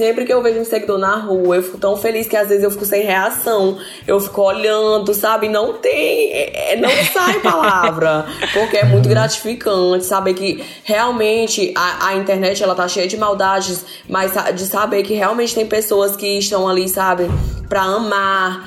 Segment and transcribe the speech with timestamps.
[0.00, 2.64] Sempre que eu vejo um seguidor na rua, eu fico tão feliz que às vezes
[2.64, 3.76] eu fico sem reação.
[4.06, 5.46] Eu fico olhando, sabe?
[5.46, 6.32] Não tem.
[6.32, 8.24] É, é não sai palavra.
[8.54, 13.84] Porque é muito gratificante saber que realmente a, a internet ela tá cheia de maldades,
[14.08, 17.30] mas de saber que realmente tem pessoas que estão ali, sabe?
[17.68, 18.66] Pra amar.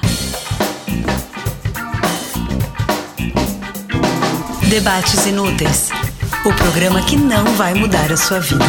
[4.69, 5.89] Debates Inúteis
[6.45, 8.65] o programa que não vai mudar a sua vida.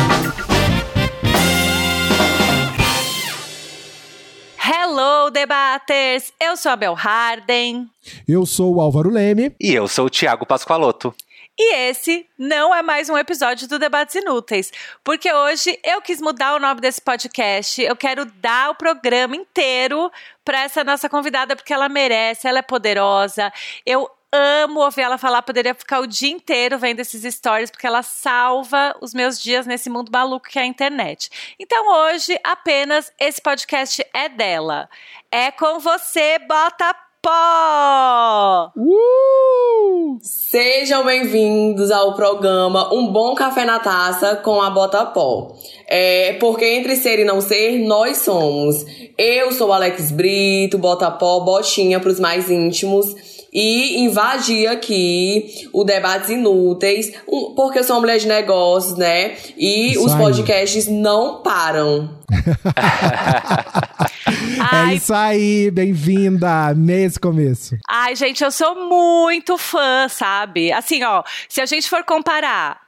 [5.25, 6.35] Hello, debaters!
[6.39, 7.89] Eu sou a Bel Harden.
[8.29, 9.57] Eu sou o Álvaro Leme.
[9.59, 11.15] E eu sou o Tiago Pascoaloto.
[11.59, 14.71] E esse não é mais um episódio do Debates Inúteis,
[15.03, 17.81] porque hoje eu quis mudar o nome desse podcast.
[17.81, 20.13] Eu quero dar o programa inteiro
[20.45, 23.51] para essa nossa convidada, porque ela merece, ela é poderosa.
[23.87, 28.03] Eu amo ouvir ela falar, poderia ficar o dia inteiro vendo esses stories, porque ela
[28.03, 31.31] salva os meus dias nesse mundo maluco que é a internet.
[31.59, 34.89] Então hoje, apenas esse podcast é dela.
[35.31, 38.73] É com você, Bota Pó!
[38.77, 40.19] Uh!
[40.21, 45.57] Sejam bem-vindos ao programa Um Bom Café na Taça com a Bota Pó.
[45.89, 48.85] É, porque entre ser e não ser, nós somos.
[49.17, 55.85] Eu sou Alex Brito, Bota Pó, Botinha para os mais íntimos e invadir aqui o
[55.85, 57.13] Debates Inúteis,
[57.55, 59.37] porque eu sou uma mulher de negócios, né?
[59.57, 60.19] E isso os aí.
[60.19, 62.19] podcasts não param.
[64.91, 67.77] é isso aí, bem-vinda nesse começo.
[67.89, 70.73] Ai, gente, eu sou muito fã, sabe?
[70.73, 72.84] Assim, ó, se a gente for comparar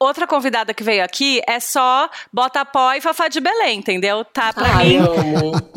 [0.00, 4.24] outra convidada que veio aqui é só Bota Pó e Fafá de Belém, entendeu?
[4.24, 4.98] Tá pra Ai, mim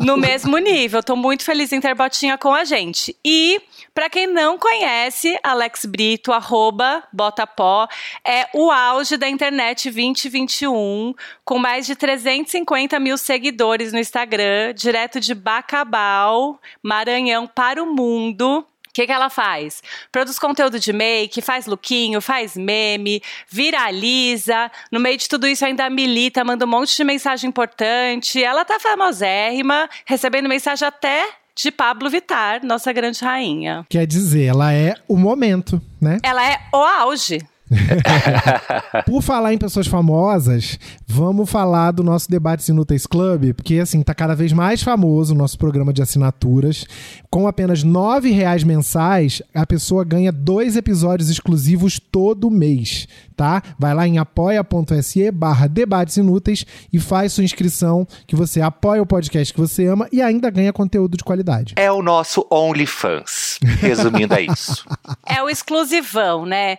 [0.00, 1.02] no mesmo nível.
[1.02, 3.14] Tô muito feliz em ter Botinha com a gente.
[3.22, 3.60] E
[3.94, 7.86] para quem não conhece, Alex Brito, arroba Botapó,
[8.26, 15.20] é o auge da internet 2021, com mais de 350 mil seguidores no Instagram, direto
[15.20, 19.82] de Bacabal, Maranhão para o mundo que, que ela faz?
[20.10, 24.70] Produz conteúdo de make, faz lookinho, faz meme, viraliza.
[24.90, 28.42] No meio de tudo isso ainda milita, manda um monte de mensagem importante.
[28.42, 33.84] Ela tá famosérrima, recebendo mensagem até de Pablo Vitar, nossa grande rainha.
[33.88, 36.18] Quer dizer, ela é o momento, né?
[36.22, 37.38] Ela é o auge.
[39.06, 44.14] Por falar em pessoas famosas, vamos falar do nosso Debates Inúteis Club, porque assim, tá
[44.14, 46.86] cada vez mais famoso o nosso programa de assinaturas.
[47.30, 53.62] Com apenas R$ reais mensais, a pessoa ganha dois episódios exclusivos todo mês, tá?
[53.78, 59.06] Vai lá em apoia.se barra debates inúteis e faz sua inscrição que você apoia o
[59.06, 61.74] podcast que você ama e ainda ganha conteúdo de qualidade.
[61.76, 64.84] É o nosso OnlyFans, resumindo é isso.
[65.26, 66.76] É o exclusivão, né?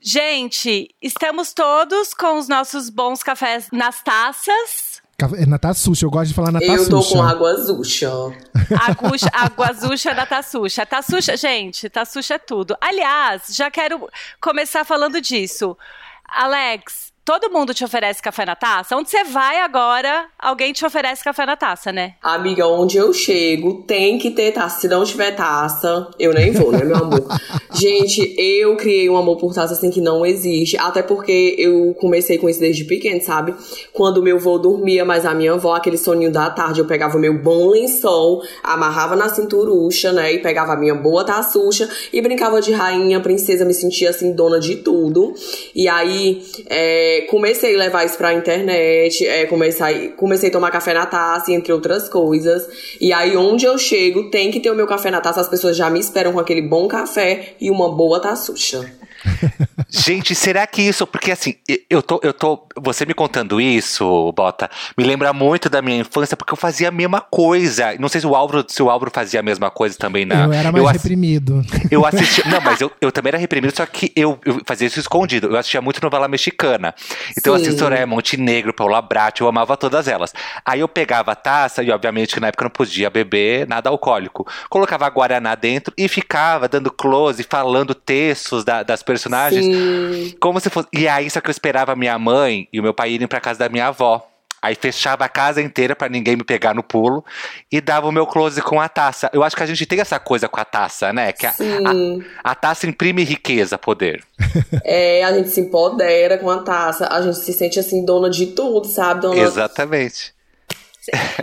[0.00, 5.02] Gente, estamos todos com os nossos bons cafés nas taças.
[5.36, 6.82] É na Tassuxa, eu gosto de falar na Tassuxa.
[6.82, 8.08] Eu tô com água azuxa.
[9.32, 10.86] água azuxa da Tassuxa.
[10.86, 12.76] Tassuxa, gente, Tassuxa é tudo.
[12.80, 14.08] Aliás, já quero
[14.40, 15.76] começar falando disso.
[16.24, 18.96] Alex, todo mundo te oferece café na taça?
[18.96, 22.14] Onde você vai agora, alguém te oferece café na taça, né?
[22.22, 24.80] Amiga, onde eu chego, tem que ter taça.
[24.80, 27.26] Se não tiver taça, eu nem vou, né, meu amor?
[27.78, 30.78] Gente, eu criei um amor por taça assim que não existe.
[30.78, 33.54] Até porque eu comecei com isso desde pequeno, sabe?
[33.92, 37.20] Quando meu avô dormia, mas a minha avó, aquele soninho da tarde, eu pegava o
[37.20, 40.32] meu bom lençol, amarrava na cinturucha, né?
[40.32, 44.58] E pegava a minha boa taçucha e brincava de rainha, princesa, me sentia assim, dona
[44.58, 45.34] de tudo.
[45.74, 50.94] E aí, é comecei a levar isso pra internet, é, comecei, comecei a tomar café
[50.94, 52.68] na taça, entre outras coisas.
[53.00, 55.76] E aí, onde eu chego, tem que ter o meu café na taça, as pessoas
[55.76, 58.92] já me esperam com aquele bom café e uma boa taçucha.
[59.90, 61.06] Gente, será que isso.
[61.06, 61.54] Porque assim,
[61.88, 62.66] eu tô, eu tô.
[62.76, 66.90] Você me contando isso, Bota, me lembra muito da minha infância, porque eu fazia a
[66.90, 67.96] mesma coisa.
[67.98, 70.44] Não sei se o Álvaro, se o Álvaro fazia a mesma coisa também na.
[70.44, 71.64] Eu era mais eu reprimido.
[71.90, 72.44] Eu assistia.
[72.46, 75.48] não, mas eu, eu também era reprimido, só que eu, eu fazia isso escondido.
[75.48, 76.94] Eu assistia muito novela mexicana.
[77.30, 77.48] Então Sim.
[77.50, 80.34] eu assistia Soraya Montenegro, Paula Brat, eu amava todas elas.
[80.64, 83.88] Aí eu pegava a taça, e obviamente que na época eu não podia beber nada
[83.88, 84.46] alcoólico.
[84.68, 89.64] Colocava a Guaraná dentro e ficava dando close, falando textos da, das personagens.
[89.64, 89.77] Sim.
[90.40, 90.88] Como se fosse.
[90.92, 93.60] E aí, só que eu esperava minha mãe e o meu pai irem pra casa
[93.60, 94.26] da minha avó.
[94.60, 97.24] Aí fechava a casa inteira para ninguém me pegar no pulo
[97.70, 99.30] e dava o meu close com a taça.
[99.32, 101.32] Eu acho que a gente tem essa coisa com a taça, né?
[101.32, 104.22] Que a, a, a, taça imprime riqueza, poder.
[104.84, 108.46] É, a gente se empodera com a taça, a gente se sente assim, dona de
[108.46, 109.20] tudo, sabe?
[109.20, 109.36] Dona...
[109.36, 110.34] Exatamente.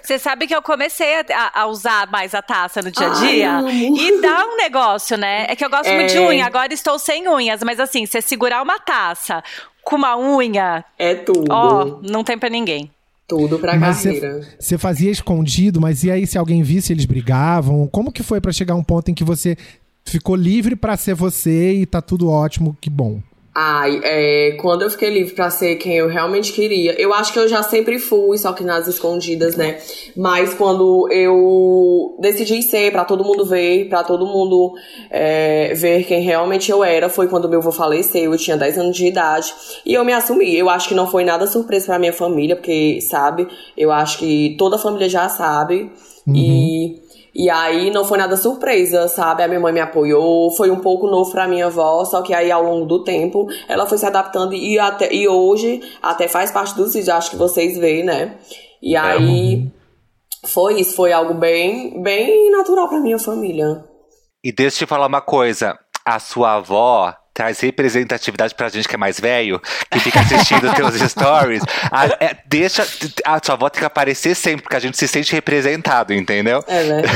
[0.04, 3.52] Você sabe que eu comecei a, a, usar mais a taça no dia a dia?
[3.58, 5.46] Ai, e dá um negócio, né?
[5.50, 5.96] É que eu gosto é...
[5.96, 6.28] muito de é.
[6.28, 9.44] unha, agora estou sem unhas, mas assim, você segurar uma taça
[9.84, 10.84] com uma unha.
[10.98, 11.46] É tudo.
[11.50, 12.92] Ó, não tem pra ninguém.
[13.28, 14.42] Tudo pra Mas carreira.
[14.60, 17.88] Você fazia escondido, mas e aí se alguém visse, eles brigavam?
[17.88, 19.58] Como que foi pra chegar a um ponto em que você
[20.04, 23.20] ficou livre pra ser você e tá tudo ótimo, que bom?
[23.58, 27.40] Ai, é, quando eu fiquei livre pra ser quem eu realmente queria, eu acho que
[27.40, 29.80] eu já sempre fui, só que nas escondidas, né?
[30.14, 34.74] Mas quando eu decidi ser pra todo mundo ver, pra todo mundo
[35.10, 38.98] é, ver quem realmente eu era, foi quando meu avô faleceu, eu tinha 10 anos
[38.98, 39.54] de idade,
[39.86, 40.54] e eu me assumi.
[40.54, 43.48] Eu acho que não foi nada surpresa pra minha família, porque, sabe,
[43.78, 45.90] eu acho que toda a família já sabe,
[46.28, 47.05] e
[47.36, 49.44] e aí não foi nada surpresa, sabe?
[49.44, 52.50] A minha mãe me apoiou, foi um pouco novo pra minha avó, só que aí
[52.50, 56.74] ao longo do tempo ela foi se adaptando e, até, e hoje até faz parte
[56.76, 58.38] dos vídeos, acho que vocês veem, né?
[58.82, 59.70] E aí
[60.46, 63.84] foi isso, foi algo bem, bem natural pra minha família.
[64.42, 65.78] E deixa eu te falar uma coisa.
[66.06, 69.62] A sua avó traz representatividade pra gente que é mais velho,
[69.92, 71.62] que fica assistindo teus stories.
[71.92, 72.88] A, é, deixa.
[73.26, 76.64] A sua avó tem que aparecer sempre, porque a gente se sente representado, entendeu?
[76.66, 77.16] É verdade.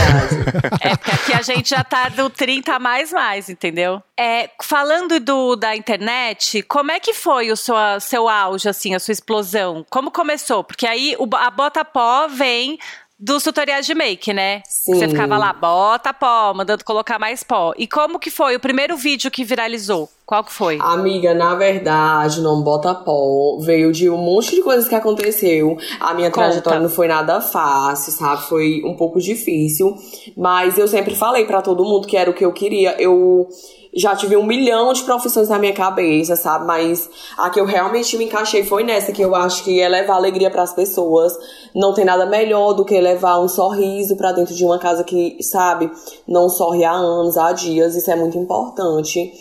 [0.82, 4.02] É porque aqui a gente já tá do 30 a mais mais, entendeu?
[4.18, 9.00] É, falando do, da internet, como é que foi o seu, seu auge, assim, a
[9.00, 9.86] sua explosão?
[9.90, 10.64] Como começou?
[10.64, 12.78] Porque aí o, a Bota Pó vem
[13.20, 14.62] dos tutoriais de make, né?
[14.66, 14.96] Sim.
[14.96, 17.74] Você ficava lá, bota pó, mandando colocar mais pó.
[17.78, 20.10] E como que foi o primeiro vídeo que viralizou?
[20.26, 20.78] Qual que foi?
[20.80, 23.58] Amiga, na verdade, não bota pó.
[23.60, 25.78] Veio de um monte de coisas que aconteceu.
[26.00, 26.46] A minha Conta.
[26.48, 28.44] trajetória não foi nada fácil, sabe?
[28.44, 29.98] Foi um pouco difícil.
[30.38, 32.96] Mas eu sempre falei pra todo mundo que era o que eu queria.
[33.02, 33.50] Eu
[33.96, 36.66] já tive um milhão de profissões na minha cabeça, sabe?
[36.66, 40.16] Mas a que eu realmente me encaixei foi nessa, que eu acho que é levar
[40.16, 41.38] alegria pras pessoas.
[41.76, 45.38] Não tem nada melhor do que levar um sorriso pra dentro de uma casa que,
[45.42, 45.92] sabe,
[46.28, 47.96] não sorri há anos, há dias.
[47.96, 49.34] Isso é muito importante.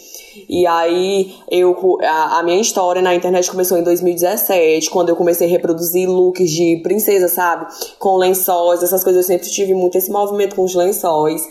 [0.49, 5.46] E aí, eu, a, a minha história na internet começou em 2017, quando eu comecei
[5.46, 7.67] a reproduzir looks de princesa, sabe?
[7.99, 9.25] Com lençóis, essas coisas.
[9.25, 11.43] Eu sempre tive muito esse movimento com os lençóis.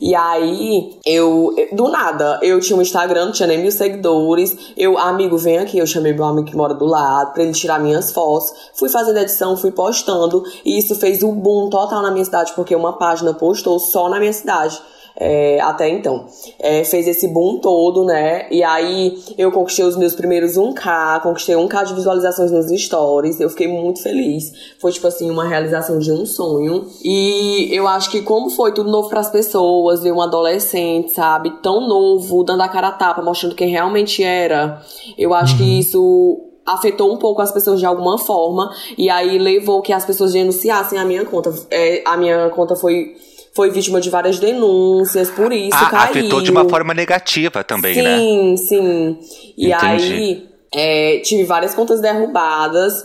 [0.00, 4.72] E aí, eu, do nada, eu tinha um Instagram, não tinha nem mil seguidores.
[4.76, 5.78] Eu, amigo, vem aqui.
[5.78, 8.52] Eu chamei meu amigo que mora do lado pra ele tirar minhas fotos.
[8.74, 10.44] Fui fazendo edição, fui postando.
[10.64, 14.18] E isso fez um boom total na minha cidade, porque uma página postou só na
[14.18, 14.80] minha cidade
[15.16, 16.26] é, até então.
[16.58, 18.46] É, fez esse boom todo, né?
[18.50, 23.40] E aí eu conquistei os meus primeiros 1K, conquistei 1K de visualizações nos stories.
[23.40, 24.52] Eu fiquei muito feliz.
[24.78, 26.86] Foi, tipo assim, uma realização de um sonho.
[27.04, 31.86] E eu acho que, como foi tudo novo pras pessoas, ver um adolescente, sabe, tão
[31.86, 34.82] novo, dando a cara a tapa, mostrando quem realmente era,
[35.16, 39.82] eu acho que isso afetou um pouco as pessoas de alguma forma e aí levou
[39.82, 41.52] que as pessoas denunciassem a minha conta.
[41.70, 43.16] É, a minha conta foi
[43.54, 46.10] foi vítima de várias denúncias, por isso Ah, caiu.
[46.10, 48.18] afetou de uma forma negativa também, sim, né?
[48.18, 49.18] Sim, sim.
[49.56, 50.12] E Entendi.
[50.12, 53.04] aí, é, tive várias contas derrubadas.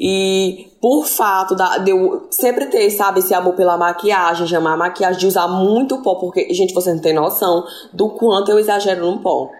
[0.00, 4.74] E por fato da, de eu sempre ter, sabe, esse amor pela maquiagem, de amar
[4.74, 8.60] a maquiagem, de usar muito pó, porque, gente, você não tem noção do quanto eu
[8.60, 9.50] exagero no pó.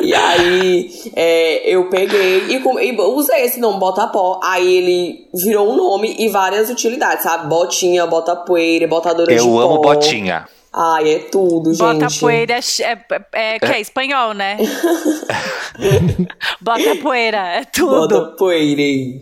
[0.00, 4.40] E, e aí é, eu peguei e, e usei esse nome Bota Pó.
[4.42, 7.48] Aí ele virou um nome e várias utilidades, sabe?
[7.48, 9.60] Botinha, bota poeira, botadora de Eu pó.
[9.60, 10.46] amo botinha.
[10.72, 11.80] Ai, é tudo, gente.
[11.80, 14.56] Bota poeira é, é, é, que é espanhol, né?
[16.60, 18.08] Bota poeira, é tudo.
[18.08, 19.20] Bota poeira.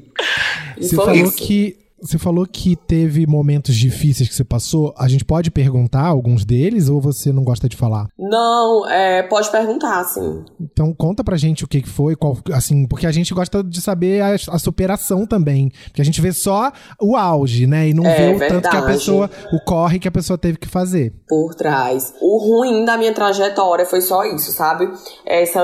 [0.79, 4.95] Você falou que você falou que teve momentos difíceis que você passou.
[4.97, 8.09] A gente pode perguntar alguns deles ou você não gosta de falar?
[8.19, 10.45] Não, é, pode perguntar, assim.
[10.61, 14.21] Então conta pra gente o que foi, qual, assim, porque a gente gosta de saber
[14.23, 18.17] a, a superação também, porque a gente vê só o auge, né, e não É,
[18.17, 18.99] vê o tanto que a verdade.
[18.99, 21.12] pessoa, o corre que a pessoa teve que fazer.
[21.28, 22.14] por trás.
[22.21, 24.88] O ruim da minha trajetória foi só isso, sabe?
[25.26, 25.61] Essa,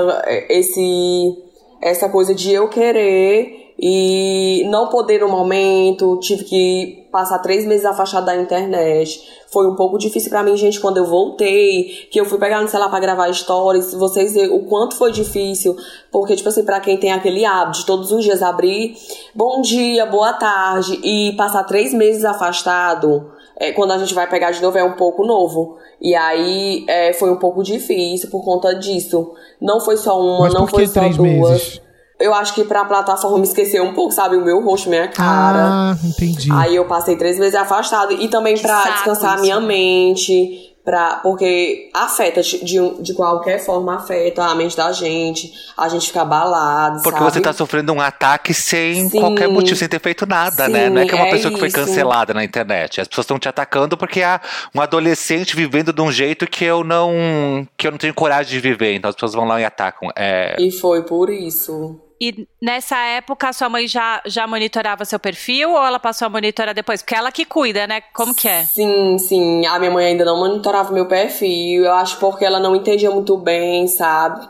[0.49, 1.33] esse,
[1.81, 7.85] essa coisa de eu querer e não poder no momento, tive que passar três meses
[7.85, 9.21] afastado da internet.
[9.51, 12.67] Foi um pouco difícil pra mim, gente, quando eu voltei, que eu fui pegar no
[12.67, 15.75] celular pra gravar stories, vocês verem o quanto foi difícil,
[16.11, 18.95] porque, tipo assim, pra quem tem aquele hábito de todos os dias abrir
[19.33, 24.51] bom dia, boa tarde e passar três meses afastado, é, quando a gente vai pegar
[24.51, 25.77] de novo é um pouco novo.
[26.01, 29.33] E aí é, foi um pouco difícil por conta disso.
[29.61, 31.29] Não foi só uma, Mas não foi só três duas.
[31.29, 31.81] meses?
[32.19, 34.37] Eu acho que pra plataforma esquecer um pouco, sabe?
[34.37, 35.91] O meu rosto, minha cara.
[35.91, 36.49] Ah, entendi.
[36.51, 38.13] Aí eu passei três meses afastado.
[38.13, 39.43] E também pra saco descansar a isso.
[39.43, 40.71] minha mente.
[40.85, 45.51] Pra, porque afeta, de, de, qualquer forma, afeta a mente da gente.
[45.75, 47.31] A gente fica abalado, Porque sabe?
[47.31, 49.19] você tá sofrendo um ataque sem Sim.
[49.19, 50.83] qualquer motivo, sem ter feito nada, né?
[50.85, 51.77] Sim, Não é que é uma é pessoa que foi isso.
[51.77, 53.01] cancelada na internet.
[53.01, 54.39] As pessoas estão te atacando porque há
[54.75, 58.59] um adolescente vivendo de um jeito que eu não que eu não tenho coragem de
[58.59, 58.93] viver.
[58.93, 60.11] Então as pessoas vão lá e atacam.
[60.15, 61.99] É, E foi por isso.
[62.19, 66.73] E nessa época, sua mãe já, já monitorava seu perfil ou ela passou a monitorar
[66.73, 67.01] depois?
[67.01, 68.01] Porque ela que cuida, né?
[68.13, 68.63] Como que é?
[68.65, 69.65] Sim, sim.
[69.65, 71.83] A minha mãe ainda não monitorava meu perfil.
[71.83, 74.47] Eu acho porque ela não entendia muito bem, sabe?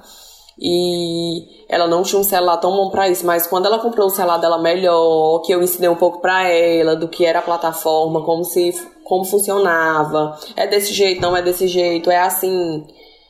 [0.59, 4.11] E ela não tinha um celular tão bom para isso, mas quando ela comprou o
[4.11, 8.23] celular dela melhor, que eu ensinei um pouco para ela do que era a plataforma,
[8.23, 12.85] como se como funcionava, é desse jeito, não é desse jeito, é assim,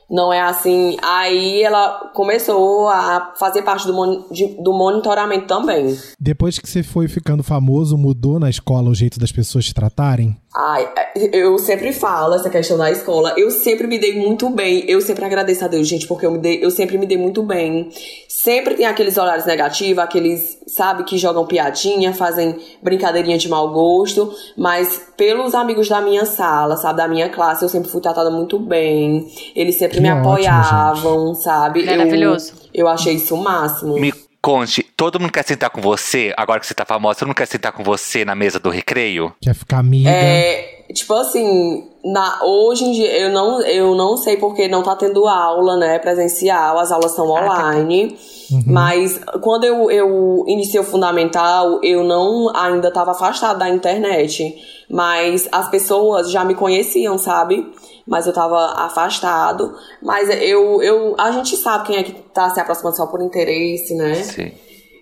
[0.10, 0.98] não é assim.
[1.02, 5.98] Aí ela começou a fazer parte do, mon de, do monitoramento também.
[6.20, 10.38] Depois que você foi ficando famoso, mudou na escola o jeito das pessoas te tratarem?
[10.58, 10.88] Ai,
[11.34, 13.34] eu sempre falo essa questão da escola.
[13.36, 14.86] Eu sempre me dei muito bem.
[14.88, 17.44] Eu sempre agradeço a Deus, gente, porque eu, me dei, eu sempre me dei muito
[17.44, 17.90] bem.
[18.30, 24.34] Sempre tem aqueles olhares negativos, aqueles, sabe, que jogam piadinha, fazem brincadeirinha de mau gosto.
[24.58, 28.58] Mas pelos amigos da minha sala, sabe, da minha classe, eu sempre fui tratada muito
[28.58, 29.28] bem.
[29.54, 31.86] Eles sempre que me apoiavam, ótimo, sabe?
[31.86, 32.54] Maravilhoso.
[32.74, 34.00] Eu, eu achei isso o máximo.
[34.00, 34.14] Me
[34.46, 37.48] Conte, todo mundo quer sentar com você, agora que você tá famosa, todo mundo quer
[37.48, 39.34] sentar com você na mesa do recreio?
[39.42, 40.08] Quer ficar amiga?
[40.08, 44.96] É, tipo assim, na, hoje em dia eu não, eu não sei porque não tá
[44.96, 48.16] tendo aula, né, presencial, as aulas são online.
[48.52, 48.64] Uhum.
[48.68, 54.56] Mas quando eu, eu iniciei o fundamental, eu não ainda estava afastado da internet.
[54.88, 57.66] Mas as pessoas já me conheciam, sabe?
[58.06, 59.76] Mas eu tava afastado.
[60.02, 63.96] Mas eu, eu, a gente sabe quem é que tá se aproximando só por interesse,
[63.96, 64.16] né?
[64.16, 64.52] Sim.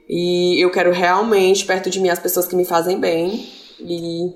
[0.07, 3.48] E eu quero realmente perto de mim as pessoas que me fazem bem
[3.79, 4.33] e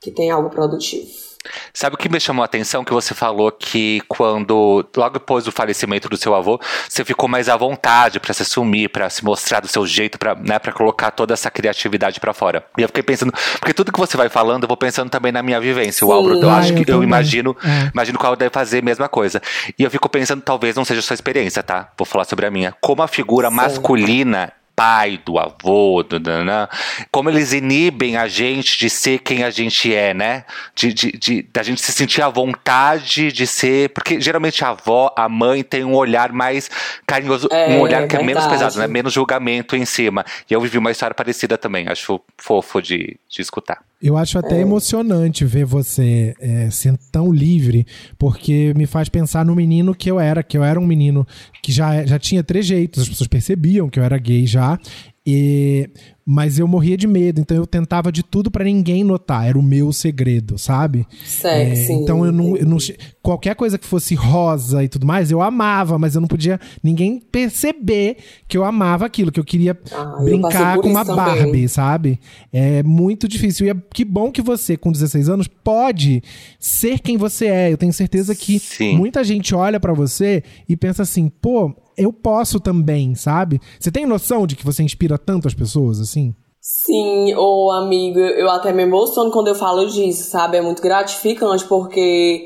[0.00, 1.25] que tem algo produtivo.
[1.72, 2.84] Sabe o que me chamou a atenção?
[2.84, 7.48] Que você falou que quando, logo depois do falecimento do seu avô, você ficou mais
[7.48, 11.10] à vontade para se assumir, para se mostrar do seu jeito, para né, pra colocar
[11.10, 12.64] toda essa criatividade para fora.
[12.78, 15.42] E eu fiquei pensando, porque tudo que você vai falando, eu vou pensando também na
[15.42, 16.00] minha vivência.
[16.00, 16.06] Sim.
[16.06, 17.90] O Álvaro, eu acho eu que eu imagino, é.
[17.92, 19.40] imagino que o deve fazer a mesma coisa.
[19.78, 21.90] E eu fico pensando, talvez não seja sua experiência, tá?
[21.96, 22.74] Vou falar sobre a minha.
[22.80, 23.54] Como a figura Sim.
[23.54, 26.68] masculina pai, do avô, do, do, do,
[27.10, 30.44] como eles inibem a gente de ser quem a gente é, né?
[30.74, 33.88] De, de, de, da gente se sentir à vontade de ser.
[33.88, 36.70] Porque geralmente a avó, a mãe tem um olhar mais
[37.06, 38.86] carinhoso, é, um olhar que é menos pesado, né?
[38.86, 40.24] Menos julgamento em cima.
[40.48, 43.82] E eu vivi uma história parecida também, acho fofo de, de escutar.
[44.06, 44.60] Eu acho até é.
[44.60, 47.86] emocionante ver você é, sendo tão livre,
[48.18, 51.26] porque me faz pensar no menino que eu era, que eu era um menino
[51.62, 54.78] que já, já tinha trejeitos, as pessoas percebiam que eu era gay já,
[55.26, 55.90] e
[56.28, 59.62] mas eu morria de medo, então eu tentava de tudo para ninguém notar, era o
[59.62, 61.06] meu segredo, sabe?
[61.24, 62.02] Certo, é, sim.
[62.02, 62.78] Então eu não, eu não,
[63.22, 67.20] qualquer coisa que fosse rosa e tudo mais, eu amava, mas eu não podia ninguém
[67.20, 68.16] perceber
[68.48, 71.68] que eu amava aquilo, que eu queria ah, brincar eu com uma Barbie, também.
[71.68, 72.18] sabe?
[72.52, 73.66] É muito difícil.
[73.66, 76.24] E é, que bom que você, com 16 anos, pode
[76.58, 77.72] ser quem você é.
[77.72, 78.96] Eu tenho certeza que sim.
[78.96, 83.60] muita gente olha para você e pensa assim, pô, eu posso também, sabe?
[83.78, 86.34] Você tem noção de que você inspira tanto as pessoas assim?
[86.60, 90.56] Sim, ô amigo, eu até me emociono quando eu falo disso, sabe?
[90.56, 92.44] É muito gratificante porque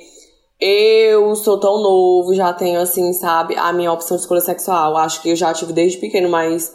[0.60, 4.96] eu sou tão novo, já tenho assim, sabe, a minha opção de escolha sexual.
[4.98, 6.70] Acho que eu já tive desde pequeno, mas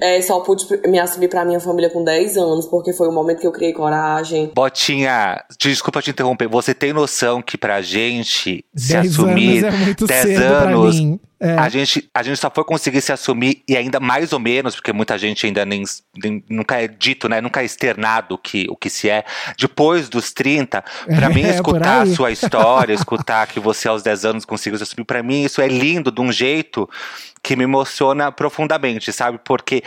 [0.00, 3.40] é, só pude me assumir pra minha família com 10 anos, porque foi o momento
[3.40, 4.52] que eu criei coragem.
[4.54, 9.64] Botinha, desculpa te interromper, você tem noção que pra gente se assumir.
[9.64, 10.96] Anos é muito 10 cedo anos.
[11.42, 11.54] É.
[11.54, 14.92] A, gente, a gente só foi conseguir se assumir, e ainda mais ou menos, porque
[14.92, 15.82] muita gente ainda nem,
[16.22, 17.40] nem nunca é dito, né?
[17.40, 19.24] Nunca é externado que, o que se é.
[19.58, 24.24] Depois dos 30, para é, mim, escutar a sua história, escutar que você aos 10
[24.26, 26.86] anos conseguiu se assumir, para mim isso é lindo de um jeito
[27.42, 29.40] que me emociona profundamente, sabe?
[29.42, 29.82] Porque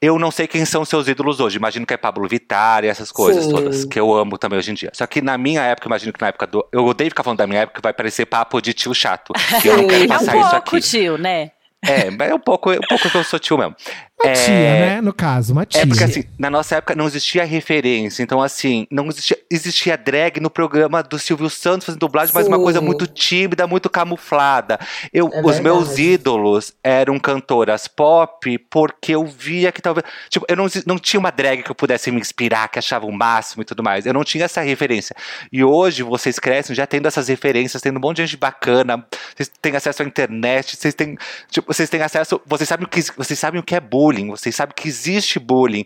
[0.00, 1.56] eu não sei quem são seus ídolos hoje.
[1.56, 3.50] Imagino que é Pablo Vittar e essas coisas Sim.
[3.50, 4.90] todas, que eu amo também hoje em dia.
[4.92, 6.66] Só que na minha época, imagino que na época do.
[6.72, 9.32] Eu odeio ficar falando da minha época, vai parecer papo de tio chato.
[9.64, 10.80] Eu não quero passar é um isso aqui.
[10.80, 11.50] tio, né?
[11.84, 13.76] É, é um pouco, é um pouco que eu sou tio mesmo.
[14.18, 15.00] Uma é, tia, né?
[15.02, 15.82] No caso, uma tia.
[15.82, 18.22] É porque assim, na nossa época não existia referência.
[18.22, 22.38] Então, assim, não existia, existia drag no programa do Silvio Santos fazendo dublagem, Sim.
[22.38, 24.80] mas uma coisa muito tímida, muito camuflada.
[25.12, 30.06] Eu, é os meus ídolos eram cantoras pop porque eu via que talvez.
[30.30, 33.12] Tipo, eu não, não tinha uma drag que eu pudesse me inspirar, que achava o
[33.12, 34.06] máximo e tudo mais.
[34.06, 35.14] Eu não tinha essa referência.
[35.52, 39.06] E hoje vocês crescem já tendo essas referências, tendo um monte de gente bacana,
[39.36, 41.18] vocês têm acesso à internet, vocês têm.
[41.50, 42.40] Tipo, vocês têm acesso.
[42.46, 45.38] Vocês sabem o que, vocês sabem o que é bullying bullying, vocês sabem que existe
[45.38, 45.84] bullying,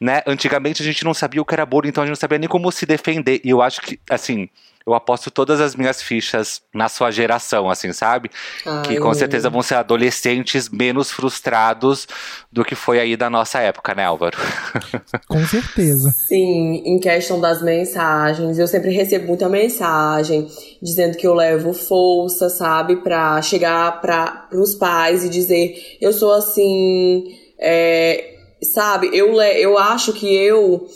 [0.00, 0.22] né?
[0.26, 2.48] Antigamente a gente não sabia o que era bullying, então a gente não sabia nem
[2.48, 3.40] como se defender.
[3.44, 4.48] E eu acho que, assim,
[4.86, 8.30] eu aposto todas as minhas fichas na sua geração, assim, sabe?
[8.64, 12.08] Ai, que com certeza vão ser adolescentes menos frustrados
[12.50, 14.38] do que foi aí da nossa época, né, Álvaro?
[15.28, 16.10] Com certeza.
[16.10, 20.48] Sim, em questão das mensagens, eu sempre recebo muita mensagem
[20.80, 26.32] dizendo que eu levo força, sabe, para chegar para os pais e dizer: eu sou
[26.32, 27.24] assim
[27.60, 30.86] É, sabe, eu, eu acho que eu,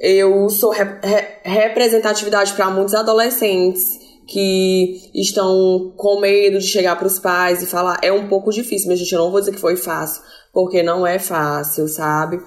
[0.00, 3.82] eu sou re, re, representatividade para muitos adolescentes
[4.26, 7.98] que estão com medo de chegar para os pais e falar.
[8.02, 11.06] É um pouco difícil, mas gente, eu não vou dizer que foi fácil, porque não
[11.06, 12.40] é fácil, sabe?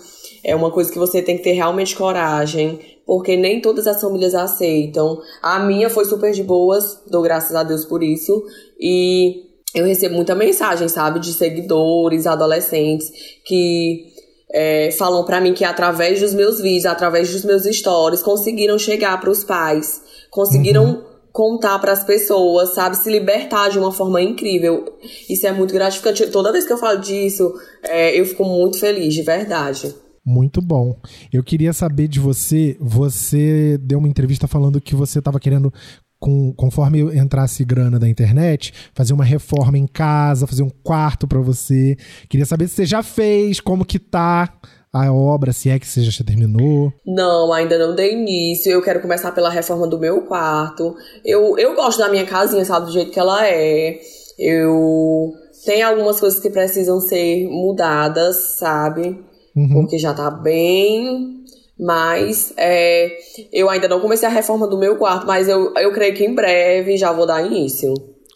[0.43, 4.33] É uma coisa que você tem que ter realmente coragem, porque nem todas as famílias
[4.33, 5.19] aceitam.
[5.41, 8.43] A minha foi super de boas, dou graças a Deus por isso.
[8.79, 9.43] E
[9.75, 13.11] eu recebo muita mensagem, sabe, de seguidores, adolescentes
[13.43, 14.15] que
[14.51, 19.19] é, falam para mim que através dos meus vídeos, através dos meus stories, conseguiram chegar
[19.19, 20.01] para os pais,
[20.31, 21.03] conseguiram uhum.
[21.31, 24.97] contar para as pessoas, sabe, se libertar de uma forma incrível.
[25.29, 26.25] Isso é muito gratificante.
[26.27, 27.53] Toda vez que eu falo disso,
[27.83, 29.93] é, eu fico muito feliz, de verdade.
[30.25, 30.97] Muito bom.
[31.31, 32.75] Eu queria saber de você.
[32.79, 35.71] Você deu uma entrevista falando que você estava querendo
[36.19, 41.39] com, conforme entrasse grana da internet, fazer uma reforma em casa, fazer um quarto para
[41.39, 41.95] você.
[42.29, 44.51] Queria saber se você já fez, como que tá
[44.91, 46.93] a obra, se é que você já terminou?
[47.05, 48.71] Não, ainda não dei início.
[48.71, 50.95] Eu quero começar pela reforma do meu quarto.
[51.23, 53.99] Eu, eu gosto da minha casinha, sabe, do jeito que ela é.
[54.39, 55.33] Eu
[55.65, 59.19] tem algumas coisas que precisam ser mudadas, sabe?
[59.55, 59.69] Uhum.
[59.69, 61.44] Porque já tá bem
[61.79, 63.17] mas é,
[63.51, 66.33] eu ainda não comecei a reforma do meu quarto, mas eu, eu creio que em
[66.33, 67.93] breve já vou dar início.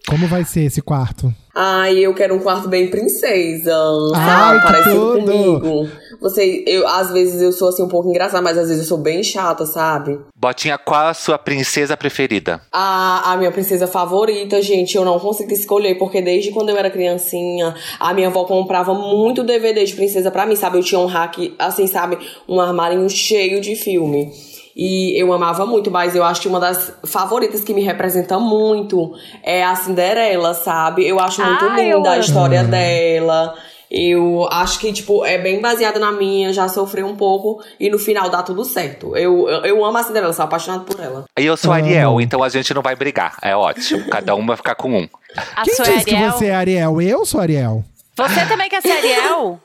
[0.09, 1.31] Como vai ser esse quarto?
[1.53, 3.71] Ai, eu quero um quarto bem princesa,
[4.15, 4.63] sabe?
[4.63, 5.87] Parecido comigo.
[6.19, 8.97] Você, eu, às vezes eu sou assim um pouco engraçada, mas às vezes eu sou
[8.97, 10.19] bem chata, sabe?
[10.35, 12.59] Botinha, qual a sua princesa preferida?
[12.71, 16.89] A, a minha princesa favorita, gente, eu não consigo escolher, porque desde quando eu era
[16.89, 20.79] criancinha, a minha avó comprava muito DVD de princesa pra mim, sabe?
[20.79, 22.17] Eu tinha um hack, assim, sabe?
[22.47, 24.31] Um armarinho cheio de filme.
[24.81, 29.13] E eu amava muito, mas eu acho que uma das favoritas que me representa muito
[29.43, 31.05] é a Cinderela, sabe?
[31.05, 33.55] Eu acho muito ah, linda a história dela.
[33.91, 37.99] Eu acho que, tipo, é bem baseada na minha, já sofri um pouco e no
[37.99, 39.17] final dá tudo certo.
[39.17, 41.25] Eu, eu, eu amo a Cinderela, sou apaixonado por ela.
[41.37, 43.35] E eu sou Ariel, então a gente não vai brigar.
[43.41, 44.07] É ótimo.
[44.07, 45.09] Cada um vai ficar com um.
[45.57, 46.03] A Quem disse Ariel?
[46.05, 47.01] que você é Ariel?
[47.01, 47.83] Eu sou Ariel.
[48.15, 49.59] Você também quer ser Ariel?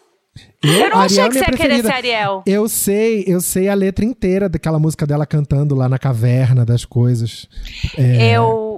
[0.64, 2.42] Eu, não achei que você ia querer ser Ariel.
[2.46, 6.85] Eu sei, eu sei a letra inteira daquela música dela cantando lá na caverna das
[6.85, 7.48] coisas.
[7.96, 8.31] É...
[8.37, 8.74] Eu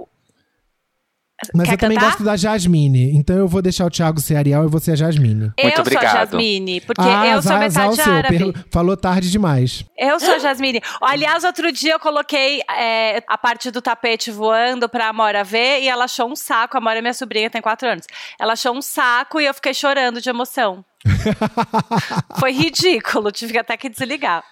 [1.54, 2.10] mas Quer eu também cantar?
[2.12, 3.14] gosto da Jasmine.
[3.14, 5.52] Então eu vou deixar o Thiago ser Ariel e você a Jasmine.
[5.56, 6.06] Eu Muito sou obrigado.
[6.06, 8.12] a Jasmine, porque ah, eu sou vai usar o metade seu.
[8.14, 8.38] árabe.
[8.52, 9.84] Per- Falou tarde demais.
[9.98, 10.80] Eu sou a Jasmine.
[11.00, 15.88] Aliás, outro dia eu coloquei é, a parte do tapete voando pra Amora ver e
[15.88, 16.76] ela achou um saco.
[16.76, 18.06] A Amora é minha sobrinha, tem quatro anos.
[18.40, 20.82] Ela achou um saco e eu fiquei chorando de emoção.
[22.38, 24.42] Foi ridículo, tive até que desligar.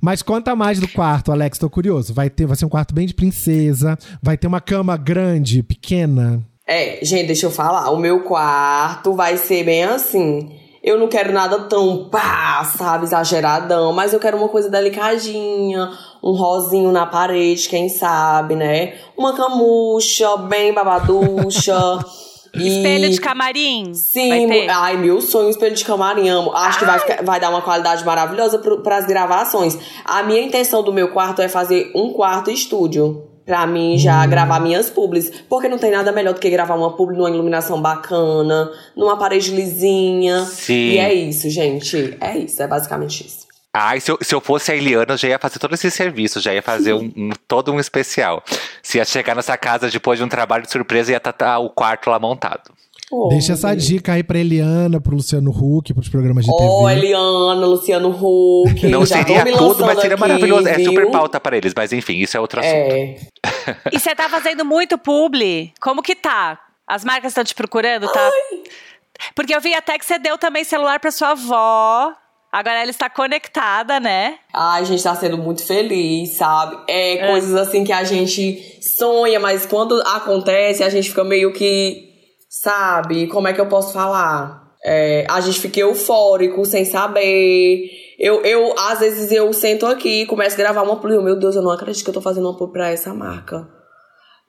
[0.00, 2.14] Mas conta mais do quarto, Alex, tô curioso.
[2.14, 6.42] Vai ter, vai ser um quarto bem de princesa, vai ter uma cama grande, pequena.
[6.66, 7.90] É, gente, deixa eu falar.
[7.90, 10.60] O meu quarto vai ser bem assim.
[10.82, 15.90] Eu não quero nada tão pá, sabe, exageradão, mas eu quero uma coisa delicadinha,
[16.22, 18.94] um rosinho na parede, quem sabe, né?
[19.16, 21.74] Uma camucha bem babaducha.
[22.56, 22.68] e...
[22.68, 23.92] Espelho de camarim?
[23.94, 24.68] Sim, vai ter?
[24.70, 26.52] ai, meu sonho, espelho de camarim, amo.
[26.52, 29.78] Acho que vai, ficar- vai dar uma qualidade maravilhosa para as gravações.
[30.04, 33.28] A minha intenção do meu quarto é fazer um quarto estúdio.
[33.44, 35.30] Pra mim já gravar minhas publis.
[35.50, 39.50] Porque não tem nada melhor do que gravar uma publi numa iluminação bacana, numa parede
[39.54, 40.46] lisinha.
[40.46, 40.92] Sim.
[40.92, 42.16] E é isso, gente.
[42.22, 43.43] É isso, é basicamente isso.
[43.76, 46.40] Ai, se eu, se eu fosse a Eliana, eu já ia fazer todo esse serviço,
[46.40, 48.42] já ia fazer um, um- todo um especial.
[48.80, 52.08] Se ia chegar nessa casa depois de um trabalho de surpresa, ia estar o quarto
[52.08, 52.72] lá montado.
[53.10, 56.98] Oh, Deixa essa dica aí pra Eliana, pro Luciano Huck, pros programas de Ó, TV.
[56.98, 58.86] Eliana, Luciano Huck.
[58.88, 60.68] Não já seria tudo, mas seria aqui, maravilhoso.
[60.68, 60.86] É viu?
[60.86, 62.72] super pauta para eles, mas enfim, isso é outro assunto.
[62.72, 63.16] É.
[63.92, 65.72] E você tá fazendo muito publi?
[65.80, 66.58] Como que tá?
[66.86, 68.30] As marcas estão te procurando, tá?
[69.34, 72.12] Porque eu vi até que você deu também celular pra sua avó.
[72.54, 74.38] Agora ela está conectada, né?
[74.52, 76.76] Ai, a gente tá sendo muito feliz, sabe?
[76.86, 82.08] É, coisas assim que a gente sonha, mas quando acontece, a gente fica meio que,
[82.48, 83.26] sabe?
[83.26, 84.72] Como é que eu posso falar?
[84.84, 87.90] É, a gente fica eufórico, sem saber.
[88.20, 91.20] Eu, eu, às vezes, eu sento aqui e começo a gravar uma publi.
[91.20, 93.68] Meu Deus, eu não acredito que eu tô fazendo uma publi pra essa marca.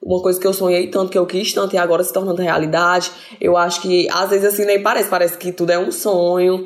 [0.00, 3.10] Uma coisa que eu sonhei tanto, que eu quis tanto e agora se tornando realidade.
[3.40, 5.08] Eu acho que, às vezes, assim, nem parece.
[5.08, 6.64] Parece que tudo é um sonho.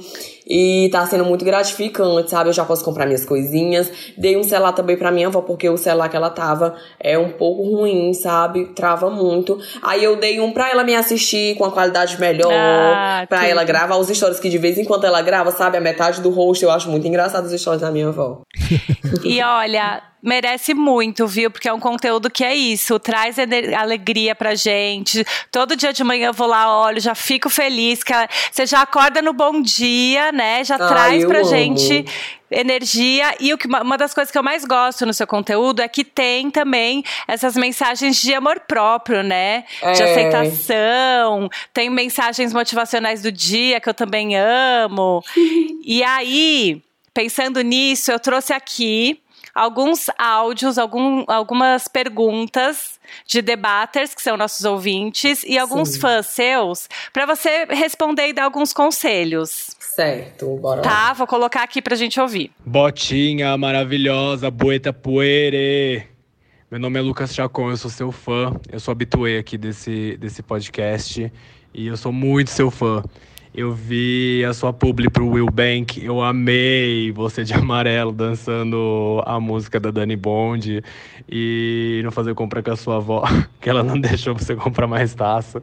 [0.50, 2.48] E tá sendo muito gratificante, sabe?
[2.48, 3.88] Eu já posso comprar minhas coisinhas.
[4.18, 7.30] Dei um celular também pra minha avó, porque o celular que ela tava é um
[7.30, 8.66] pouco ruim, sabe?
[8.74, 9.60] Trava muito.
[9.80, 12.52] Aí eu dei um pra ela me assistir com a qualidade melhor.
[12.52, 15.76] Ah, pra ela gravar os stories, que de vez em quando ela grava, sabe?
[15.76, 16.64] A metade do rosto.
[16.64, 18.40] Eu acho muito engraçado os stories da minha avó.
[19.24, 21.50] E olha, merece muito, viu?
[21.50, 23.36] Porque é um conteúdo que é isso, traz
[23.78, 25.24] alegria pra gente.
[25.50, 28.02] Todo dia de manhã eu vou lá, olho, já fico feliz.
[28.02, 28.12] que
[28.50, 30.62] Você já acorda no bom dia, né?
[30.64, 31.48] Já Ai, traz pra amo.
[31.48, 32.04] gente
[32.50, 33.34] energia.
[33.38, 36.04] E o que, uma das coisas que eu mais gosto no seu conteúdo é que
[36.04, 39.64] tem também essas mensagens de amor próprio, né?
[39.80, 39.92] É.
[39.92, 41.48] De aceitação.
[41.72, 45.22] Tem mensagens motivacionais do dia que eu também amo.
[45.84, 46.82] e aí,
[47.14, 49.20] pensando nisso, eu trouxe aqui
[49.60, 56.00] alguns áudios, algum, algumas perguntas de debaters, que são nossos ouvintes, e alguns Sim.
[56.00, 59.76] fãs seus, para você responder e dar alguns conselhos.
[59.78, 61.12] Certo, bora Tá, lá.
[61.12, 62.50] vou colocar aqui pra gente ouvir.
[62.64, 66.06] Botinha maravilhosa, Boeta Puere.
[66.70, 68.54] Meu nome é Lucas Chacon, eu sou seu fã.
[68.72, 71.30] Eu sou habituê aqui desse, desse podcast
[71.74, 73.02] e eu sou muito seu fã.
[73.60, 79.38] Eu vi a sua publi pro Will Bank, eu amei você de amarelo dançando a
[79.38, 80.82] música da Dani Bond
[81.30, 83.22] e não fazer compra com a sua avó,
[83.60, 85.62] que ela não deixou você comprar mais taça.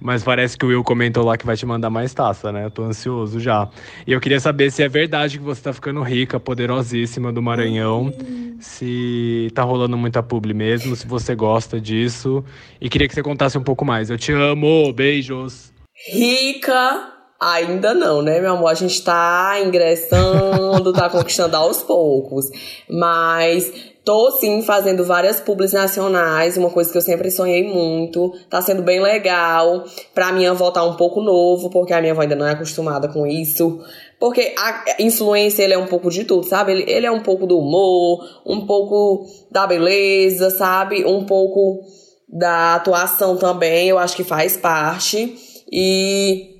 [0.00, 2.66] Mas parece que o Will comentou lá que vai te mandar mais taça, né?
[2.66, 3.68] Eu tô ansioso já.
[4.06, 8.14] E eu queria saber se é verdade que você tá ficando rica, poderosíssima do Maranhão,
[8.60, 12.44] se tá rolando muita publi mesmo, se você gosta disso.
[12.80, 14.10] E queria que você contasse um pouco mais.
[14.10, 15.72] Eu te amo, beijos!
[16.08, 17.11] Rica
[17.44, 18.68] Ainda não, né, meu amor?
[18.68, 22.46] A gente tá ingressando, tá conquistando aos poucos.
[22.88, 23.68] Mas
[24.04, 28.32] tô sim fazendo várias publis nacionais, uma coisa que eu sempre sonhei muito.
[28.48, 29.82] Tá sendo bem legal.
[30.14, 33.08] Pra minha avó tá um pouco novo, porque a minha avó ainda não é acostumada
[33.08, 33.80] com isso.
[34.20, 36.70] Porque a influência, ele é um pouco de tudo, sabe?
[36.70, 41.04] Ele, ele é um pouco do humor, um pouco da beleza, sabe?
[41.04, 41.80] Um pouco
[42.28, 45.34] da atuação também, eu acho que faz parte.
[45.72, 46.51] E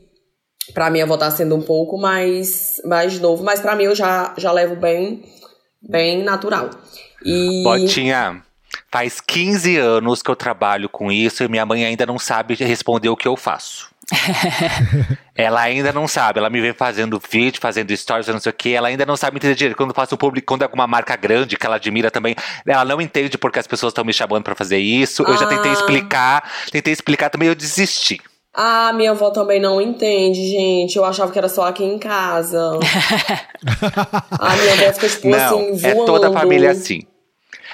[0.75, 3.95] Pra mim, a avó tá sendo um pouco mais, mais novo, mas pra mim eu
[3.95, 5.23] já, já levo bem,
[5.83, 6.71] bem natural.
[7.25, 7.63] E...
[7.63, 8.43] Botinha,
[8.91, 13.09] faz 15 anos que eu trabalho com isso e minha mãe ainda não sabe responder
[13.09, 13.93] o que eu faço.
[15.35, 18.75] ela ainda não sabe, ela me vê fazendo vídeo, fazendo stories, não sei o que,
[18.75, 19.77] ela ainda não sabe entender direito.
[19.77, 22.35] Quando eu faço público, quando é alguma marca grande que ela admira também,
[22.67, 25.23] ela não entende porque as pessoas estão me chamando para fazer isso.
[25.23, 25.75] Eu já tentei ah.
[25.75, 28.21] explicar, tentei explicar também, eu desisti.
[28.55, 30.97] Ah, minha avó também não entende, gente.
[30.97, 32.79] Eu achava que era só aqui em casa.
[34.31, 36.03] a minha avó fica, tipo, não, assim, voando.
[36.03, 37.03] É toda a família assim.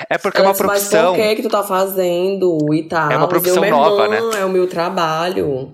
[0.08, 1.12] É porque é uma profissão.
[1.12, 3.10] Mas por que que tu tá fazendo e tal?
[3.10, 4.40] É uma profissão eu, nova, irmã, né?
[4.40, 5.72] É o meu trabalho.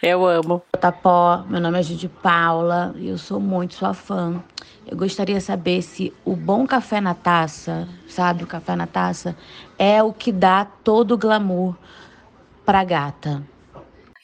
[0.00, 0.62] Eu amo.
[0.80, 4.40] Tapó, meu nome é Judy Paula e eu sou muito sua fã.
[4.86, 9.34] Eu gostaria de saber se o bom café na taça, sabe, o café na taça,
[9.78, 11.74] é o que dá todo o glamour
[12.64, 13.42] pra gata.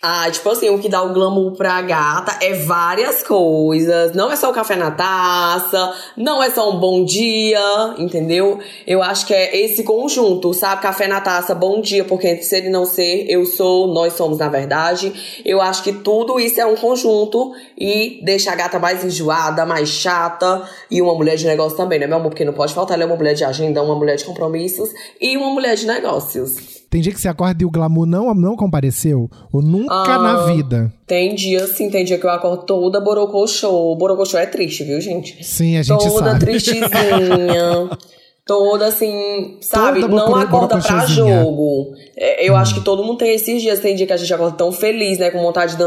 [0.03, 4.15] Ah, tipo assim, o que dá o glamour pra gata é várias coisas.
[4.15, 7.61] Não é só o café na taça, não é só um bom dia,
[7.99, 8.59] entendeu?
[8.87, 10.81] Eu acho que é esse conjunto, sabe?
[10.81, 14.39] Café na taça, bom dia, porque entre ser e não ser, eu sou, nós somos,
[14.39, 15.43] na verdade.
[15.45, 19.91] Eu acho que tudo isso é um conjunto e deixa a gata mais enjoada, mais
[19.91, 20.67] chata.
[20.91, 22.31] E uma mulher de negócio também, né, meu amor?
[22.31, 24.89] Porque não pode faltar, ela é uma mulher de agenda, uma mulher de compromissos
[25.21, 26.80] e uma mulher de negócios.
[26.91, 29.31] Tem dia que você acorda e o glamour não, não compareceu?
[29.53, 30.93] Ou nunca ah, na vida?
[31.07, 33.95] Tem dia, sim, tem dia que eu acordo toda borocochô.
[33.95, 35.43] Borocochô é triste, viu, gente?
[35.45, 36.31] Sim, a gente toda sabe.
[36.31, 37.91] Toda tristezinha.
[38.51, 40.01] toda assim, sabe?
[40.01, 41.95] Toda não acorda pra jogo.
[42.17, 42.57] É, eu hum.
[42.57, 43.79] acho que todo mundo tem esses dias.
[43.79, 45.31] Tem dia que a gente acorda tão feliz, né?
[45.31, 45.85] Com vontade de,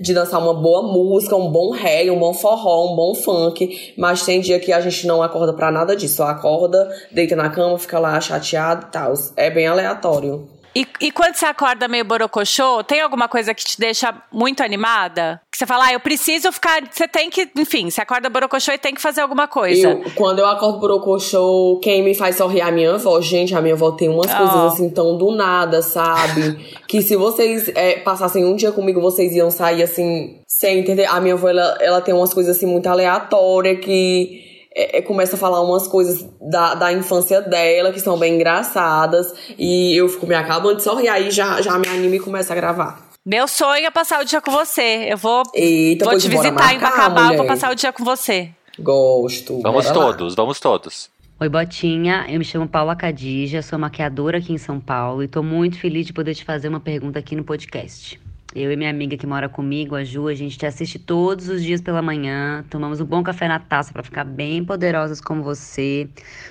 [0.00, 3.94] de dançar uma boa música, um bom reggae, um bom forró, um bom funk.
[3.96, 6.16] Mas tem dia que a gente não acorda pra nada disso.
[6.16, 9.14] Só acorda, deita na cama, fica lá chateado e tal.
[9.36, 10.48] É bem aleatório.
[10.74, 15.40] E, e, quando você acorda meio borocochô, tem alguma coisa que te deixa muito animada?
[15.50, 16.80] Que você fala, ah, eu preciso ficar.
[16.90, 17.50] Você tem que.
[17.56, 19.88] Enfim, você acorda borocochô e tem que fazer alguma coisa.
[19.88, 23.20] Eu, quando eu acordo borocochô, quem me faz sorrir é a minha avó.
[23.20, 24.36] Gente, a minha avó tem umas oh.
[24.36, 26.58] coisas assim tão do nada, sabe?
[26.86, 31.06] que se vocês é, passassem um dia comigo, vocês iam sair assim, sem entender.
[31.06, 35.36] A minha avó, ela, ela tem umas coisas assim muito aleatórias que é, é, começa
[35.36, 39.32] a falar umas coisas da, da infância dela que são bem engraçadas.
[39.58, 42.56] E eu fico me acabando de sorrir, aí já, já me animo e começo a
[42.56, 43.10] gravar.
[43.24, 45.06] Meu sonho é passar o dia com você.
[45.08, 48.50] Eu vou, Eita, vou te visitar marcar, em Bacabal, vou passar o dia com você.
[48.78, 49.60] Gosto.
[49.60, 50.42] Vamos todos, lá.
[50.42, 51.10] vamos todos.
[51.38, 52.26] Oi, Botinha.
[52.28, 56.06] Eu me chamo Paula Cadija, sou maquiadora aqui em São Paulo e tô muito feliz
[56.06, 58.20] de poder te fazer uma pergunta aqui no podcast.
[58.52, 61.62] Eu e minha amiga que mora comigo, a Ju, a gente te assiste todos os
[61.62, 66.08] dias pela manhã, tomamos um bom café na taça para ficar bem poderosas como você.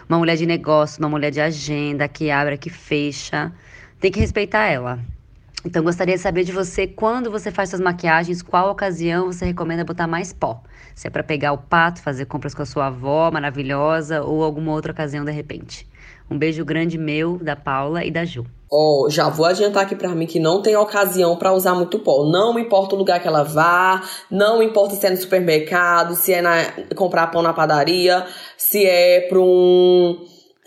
[0.08, 3.52] Uma mulher de negócio, uma mulher de agenda, que abre, que fecha.
[4.00, 4.98] Tem que respeitar ela.
[5.66, 9.84] Então gostaria de saber de você quando você faz suas maquiagens, qual ocasião você recomenda
[9.84, 10.64] botar mais pó?
[10.96, 14.72] Se é para pegar o pato, fazer compras com a sua avó maravilhosa ou alguma
[14.72, 15.86] outra ocasião de repente.
[16.32, 18.46] Um beijo grande meu, da Paula e da Ju.
[18.72, 21.98] Ó, oh, já vou adiantar aqui para mim que não tem ocasião para usar muito
[22.00, 22.24] pó.
[22.26, 26.42] Não importa o lugar que ela vá, não importa se é no supermercado, se é
[26.42, 28.26] na, comprar pão na padaria,
[28.58, 30.18] se é para um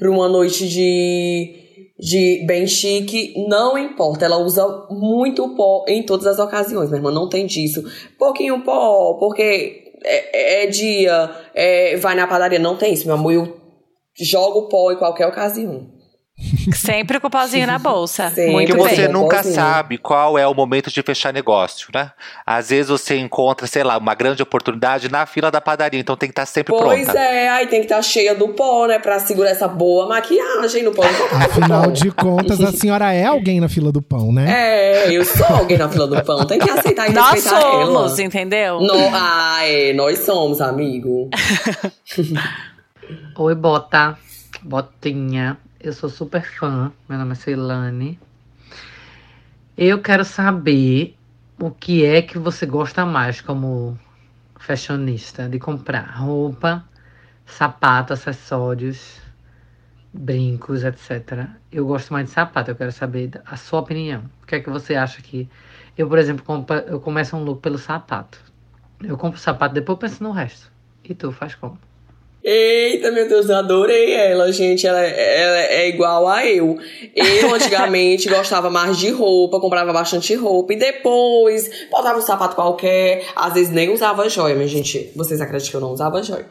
[0.00, 1.62] uma noite de
[1.98, 4.24] de bem chique, não importa.
[4.24, 7.84] Ela usa muito pó em todas as ocasiões, minha irmã, não tem disso.
[8.18, 13.32] Pouquinho pó, porque é, é dia, é, vai na padaria, não tem isso, meu amor.
[13.32, 13.58] Eu
[14.18, 15.91] jogo pó em qualquer ocasião.
[16.74, 18.30] Sempre com o pauzinho na bolsa.
[18.30, 18.50] Sempre.
[18.50, 22.10] Muito Porque você nunca sabe qual é o momento de fechar negócio, né?
[22.46, 26.28] Às vezes você encontra, sei lá, uma grande oportunidade na fila da padaria, então tem
[26.28, 27.12] que estar tá sempre pois pronta.
[27.12, 28.98] Pois é, aí tem que estar tá cheia do pó, né?
[28.98, 31.04] Pra segurar essa boa maquiagem no pão.
[31.32, 34.46] Afinal de contas, a senhora é alguém na fila do pão, né?
[34.48, 36.44] É, eu sou alguém na fila do pão.
[36.46, 37.86] Tem que aceitar e nós respeitar ela.
[37.86, 38.80] Nós somos, entendeu?
[38.80, 41.30] No, ah, é, nós somos, amigo.
[43.36, 44.16] Oi, Bota.
[44.62, 45.58] Botinha.
[45.82, 46.92] Eu sou super fã.
[47.08, 48.20] Meu nome é Ceilane.
[49.76, 51.18] Eu quero saber
[51.58, 53.98] o que é que você gosta mais como
[54.60, 56.84] fashionista de comprar roupa,
[57.44, 59.20] sapato, acessórios,
[60.14, 61.48] brincos, etc.
[61.72, 62.70] Eu gosto mais de sapato.
[62.70, 64.22] Eu quero saber a sua opinião.
[64.40, 65.50] O que é que você acha que
[65.98, 68.38] eu, por exemplo, eu começo um look pelo sapato.
[69.02, 70.70] Eu compro o sapato, depois penso no resto.
[71.02, 71.76] E tu faz como?
[72.44, 74.86] Eita, meu Deus, eu adorei ela, gente.
[74.86, 76.76] Ela, ela é igual a eu.
[77.14, 80.72] Eu, antigamente, gostava mais de roupa, comprava bastante roupa.
[80.72, 83.24] E depois, botava um sapato qualquer.
[83.36, 85.12] Às vezes nem usava joia, minha gente.
[85.14, 86.46] Vocês acreditam que eu não usava joia?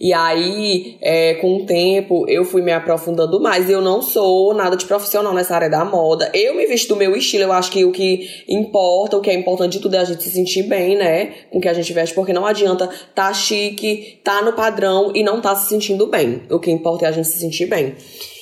[0.00, 3.68] E aí, é, com o tempo, eu fui me aprofundando mais.
[3.68, 6.30] Eu não sou nada de profissional nessa área da moda.
[6.32, 7.44] Eu me visto do meu estilo.
[7.44, 10.22] Eu acho que o que importa, o que é importante de tudo é a gente
[10.22, 11.34] se sentir bem, né?
[11.50, 15.22] Com o que a gente veste, porque não adianta tá chique, tá no padrão e
[15.22, 16.44] não tá se sentindo bem.
[16.50, 17.94] O que importa é a gente se sentir bem.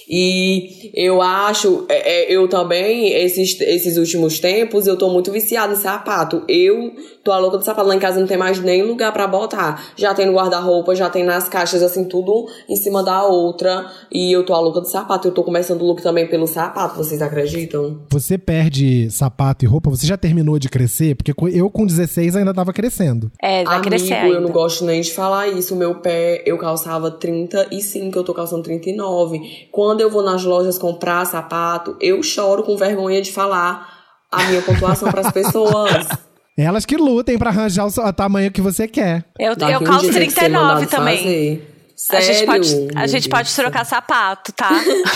[0.09, 5.73] E eu acho, é, é, eu também, esses, esses últimos tempos, eu tô muito viciada
[5.73, 6.42] em sapato.
[6.49, 6.92] Eu
[7.23, 7.88] tô a louca do sapato.
[7.88, 9.92] Lá em casa não tem mais nem lugar para botar.
[9.97, 13.87] Já tem no guarda-roupa, já tem nas caixas, assim, tudo em cima da outra.
[14.11, 15.29] E eu tô a louca do sapato.
[15.29, 18.01] Eu tô começando o look também pelo sapato, vocês acreditam?
[18.11, 19.90] Você perde sapato e roupa?
[19.90, 21.14] Você já terminou de crescer?
[21.14, 23.31] Porque eu com 16 ainda tava crescendo.
[23.42, 24.37] É, vai Amigo, crescer ainda.
[24.37, 25.75] eu não gosto nem de falar isso.
[25.75, 29.68] O meu pé, eu calçava 35, eu tô calçando 39.
[29.71, 33.98] Quando eu vou nas lojas comprar sapato, eu choro com vergonha de falar
[34.30, 36.06] a minha pontuação para as pessoas.
[36.56, 39.24] Elas que lutem para arranjar o tamanho que você quer.
[39.38, 41.16] Eu, eu calço 39 também.
[41.16, 41.78] Fazer.
[41.94, 42.18] Sério?
[42.18, 44.70] A gente pode, a gente pode trocar sapato, tá?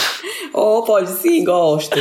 [0.55, 1.97] oh, pode sim, gosto.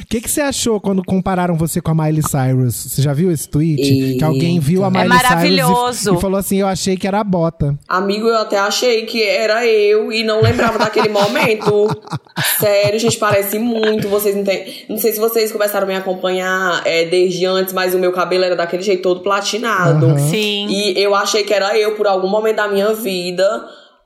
[0.00, 2.74] O que, que você achou quando compararam você com a Miley Cyrus?
[2.74, 3.82] Você já viu esse tweet?
[3.82, 4.18] Eita.
[4.18, 5.92] Que alguém viu a é Miley é maravilhoso.
[5.92, 7.78] Cyrus e, e, falou assim: Eu achei que era a bota.
[7.88, 11.88] Amigo, eu até achei que era eu e não lembrava daquele momento.
[12.58, 14.08] Sério, gente, parece muito.
[14.08, 14.84] Vocês não têm.
[14.88, 18.44] Não sei se vocês começaram a me acompanhar é, desde antes, mas o meu cabelo
[18.44, 20.06] era daquele jeito todo platinado.
[20.06, 20.18] Uhum.
[20.18, 20.66] Sim.
[20.68, 23.44] E eu achei que era eu por algum momento da minha vida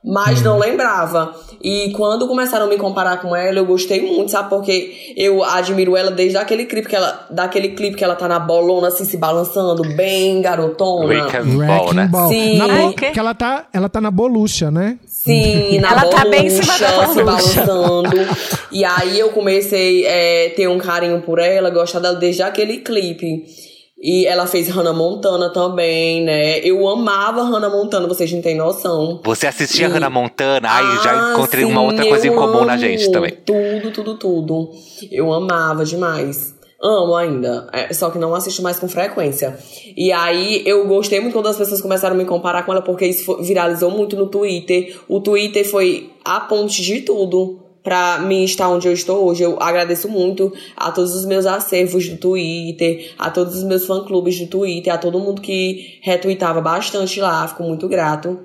[0.04, 1.34] mas não lembrava.
[1.62, 4.48] E quando começaram a me comparar com ela, eu gostei muito, sabe?
[4.48, 8.38] Porque eu admiro ela desde aquele clipe que ela, daquele clipe que ela tá na
[8.38, 11.06] bolona, assim, se balançando, bem garotona.
[11.06, 12.06] Wrecking Ball, né?
[12.06, 12.28] Ball.
[12.28, 12.58] Sim.
[12.58, 14.98] Na bo que ela tá, ela tá na bolucha, né?
[15.04, 18.11] Sim, na ela bolucha, tá bem em cima da se balançando.
[18.70, 22.78] e aí eu comecei a é, ter um carinho por ela, gostar dela desde aquele
[22.78, 23.44] clipe.
[24.00, 26.61] E ela fez Hannah Montana também, né?
[26.61, 29.20] Eu amava Hannah Montana, vocês não têm noção.
[29.24, 29.90] Você assistia e...
[29.90, 30.68] Hannah Montana?
[30.70, 33.32] Ai, ah, já encontrei sim, uma outra coisa em comum na gente também.
[33.44, 34.70] Tudo, tudo, tudo.
[35.11, 36.56] Eu amava demais.
[36.80, 39.58] Amo ainda, é, só que não assisto mais com frequência.
[39.96, 43.04] E aí eu gostei muito quando as pessoas começaram a me comparar com ela, porque
[43.04, 44.96] isso viralizou muito no Twitter.
[45.08, 49.42] O Twitter foi a ponte de tudo para mim estar onde eu estou hoje.
[49.42, 54.38] Eu agradeço muito a todos os meus acervos do Twitter, a todos os meus fã-clubes
[54.38, 57.46] do Twitter, a todo mundo que retweetava bastante lá.
[57.48, 58.40] Fico muito grato.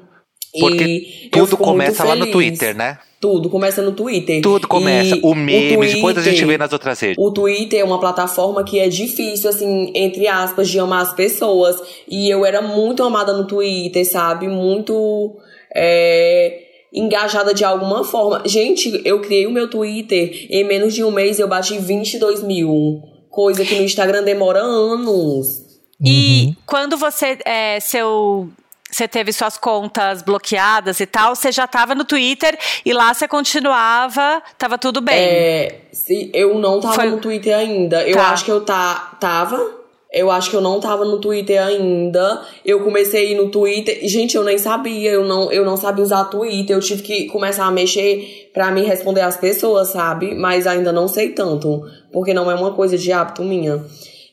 [0.60, 3.00] Porque e tudo começa lá no Twitter, né?
[3.20, 4.42] Tudo começa no Twitter.
[4.42, 5.16] Tudo começa.
[5.16, 7.18] E o meme, o Twitter, depois a gente vê nas outras redes.
[7.18, 11.82] O Twitter é uma plataforma que é difícil, assim, entre aspas, de amar as pessoas.
[12.08, 14.48] E eu era muito amada no Twitter, sabe?
[14.48, 15.38] Muito.
[15.76, 18.44] É engajada de alguma forma.
[18.46, 23.02] Gente, eu criei o meu Twitter, em menos de um mês eu bati 22 mil.
[23.30, 25.64] Coisa que no Instagram demora anos.
[26.04, 26.56] E uhum.
[26.66, 27.38] quando você.
[27.46, 28.50] É, seu
[28.92, 33.28] você teve suas contas bloqueadas e tal, você já tava no Twitter e lá você
[33.28, 35.16] continuava, tava tudo bem.
[35.18, 38.08] É, se, eu não tava Foi- no Twitter ainda.
[38.08, 38.30] Eu Tá.
[38.30, 39.83] acho que eu tá, tava.
[40.14, 42.42] Eu acho que eu não tava no Twitter ainda.
[42.64, 44.00] Eu comecei a ir no Twitter.
[44.08, 45.10] Gente, eu nem sabia.
[45.10, 46.76] Eu não, eu não sabia usar Twitter.
[46.76, 50.36] Eu tive que começar a mexer pra me responder às pessoas, sabe?
[50.36, 51.82] Mas ainda não sei tanto.
[52.12, 53.84] Porque não é uma coisa de hábito minha.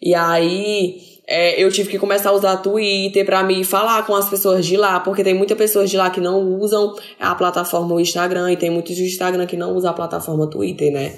[0.03, 1.01] E aí.
[1.27, 4.77] é, eu tive que começar a usar Twitter pra me falar com as pessoas de
[4.77, 8.69] lá, porque tem muitas pessoas de lá que não usam a plataforma Instagram e tem
[8.69, 11.15] muitos do Instagram que não usam a plataforma Twitter, né?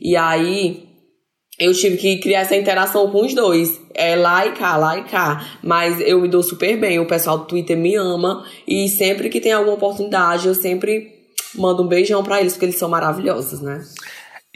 [0.00, 0.87] E aí
[1.58, 3.80] eu tive que criar essa interação com os dois.
[3.92, 5.44] É lá e cá, lá e cá.
[5.62, 7.00] Mas eu me dou super bem.
[7.00, 8.44] O pessoal do Twitter me ama.
[8.66, 11.18] E sempre que tem alguma oportunidade, eu sempre
[11.54, 13.84] mando um beijão pra eles, porque eles são maravilhosos, né?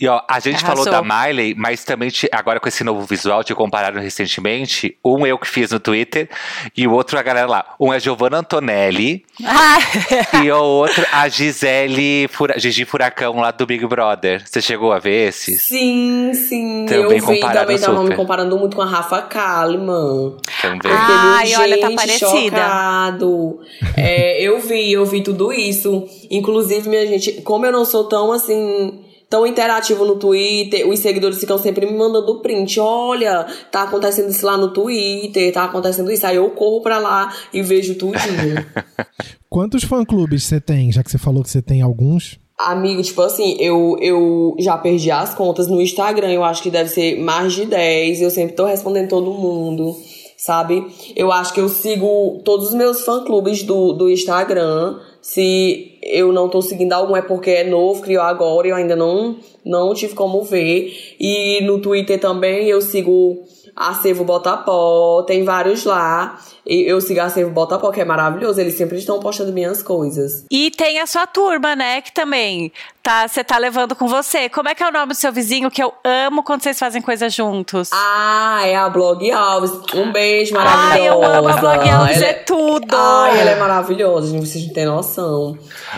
[0.01, 1.05] E ó, a gente falou Arrasou.
[1.07, 4.97] da Miley, mas também te- agora com esse novo visual, te compararam recentemente.
[5.05, 6.29] Um eu que fiz no Twitter
[6.77, 7.75] e o outro a galera lá.
[7.79, 9.79] Um é Giovanna Antonelli Ah,
[10.43, 14.43] e o outro a Gisele Fura, Gigi Furacão lá do Big Brother.
[14.47, 15.63] Você chegou a ver esses?
[15.63, 16.87] Sim, sim.
[16.89, 20.39] Também eu vi, também tava me comparando muito com a Rafa Kalimann.
[20.63, 20.91] Também.
[20.91, 22.57] Ah, Ai, olha, tá parecida.
[22.57, 23.61] Chocado.
[23.97, 26.09] É, eu vi, eu vi tudo isso.
[26.31, 29.01] Inclusive, minha gente, como eu não sou tão assim.
[29.33, 32.79] Tão interativo no Twitter, os seguidores ficam sempre me mandando print.
[32.79, 36.27] Olha, tá acontecendo isso lá no Twitter, tá acontecendo isso.
[36.27, 38.63] Aí eu corro pra lá e vejo tudinho.
[39.49, 40.93] Quantos fã-clubes você tem?
[40.93, 42.39] Já que você falou que você tem alguns.
[42.59, 46.91] Amigo, tipo assim, eu, eu já perdi as contas no Instagram, eu acho que deve
[46.91, 49.97] ser mais de 10, eu sempre tô respondendo todo mundo,
[50.37, 50.87] sabe?
[51.17, 54.99] Eu acho que eu sigo todos os meus fã-clubes do, do Instagram.
[55.23, 59.37] Se eu não tô seguindo algum é porque é novo, criou agora, eu ainda não,
[59.65, 61.15] não tive como ver.
[61.21, 66.39] E no Twitter também eu sigo Acervo Botapó, tem vários lá.
[66.67, 70.45] E eu sigo Acervo Botapó, que é maravilhoso, eles sempre estão postando minhas coisas.
[70.51, 72.01] E tem a sua turma, né?
[72.03, 72.71] Que também
[73.03, 74.49] tá, você tá levando com você.
[74.49, 75.71] Como é que é o nome do seu vizinho?
[75.71, 77.91] Que eu amo quando vocês fazem coisas juntos.
[77.93, 79.73] Ah, é a Blog Alves.
[79.95, 81.07] Um beijo Ai, maravilhosa.
[81.07, 82.95] eu amo a Blog Alves, Ela é tudo.
[82.97, 85.53] Ai, ela é maravilhosa, gente, vocês não têm noção.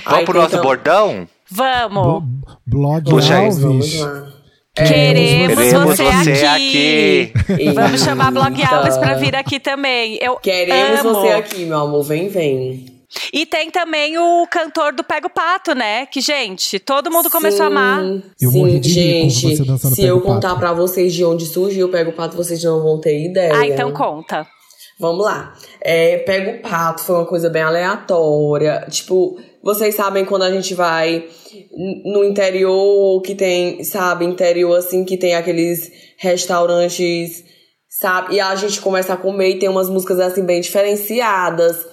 [0.04, 1.28] Vamos Aí pro tem nosso bordão?
[1.50, 2.22] Vamos.
[2.66, 3.50] Blog Puxa aí.
[3.50, 4.00] Vamos Alves.
[4.00, 4.34] lá.
[4.74, 7.32] Queremos, Queremos você, você aqui.
[7.74, 8.64] Vamos chamar a Blog.
[8.64, 10.18] Alves pra vir aqui também.
[10.20, 11.12] Eu Queremos amo.
[11.14, 12.02] você aqui, meu amor.
[12.02, 12.87] Vem, vem.
[13.32, 16.06] E tem também o cantor do Pega o Pato, né?
[16.06, 18.02] Que, gente, todo mundo começou a amar.
[18.40, 19.56] Eu Sim, morri de rir com gente.
[19.58, 22.37] você dançando se Pega eu contar pra vocês de onde surgiu o Pega o Pato,
[22.37, 23.54] vocês não vão ter ideia.
[23.54, 24.44] Ah, então conta.
[24.98, 25.54] Vamos lá.
[25.80, 28.84] É, Pega o Pato foi uma coisa bem aleatória.
[28.90, 31.24] Tipo, vocês sabem quando a gente vai
[32.05, 37.42] no interior, que tem, sabe, interior assim, que tem aqueles restaurantes,
[37.88, 38.35] sabe?
[38.35, 41.87] E a gente começa a comer e tem umas músicas assim bem diferenciadas.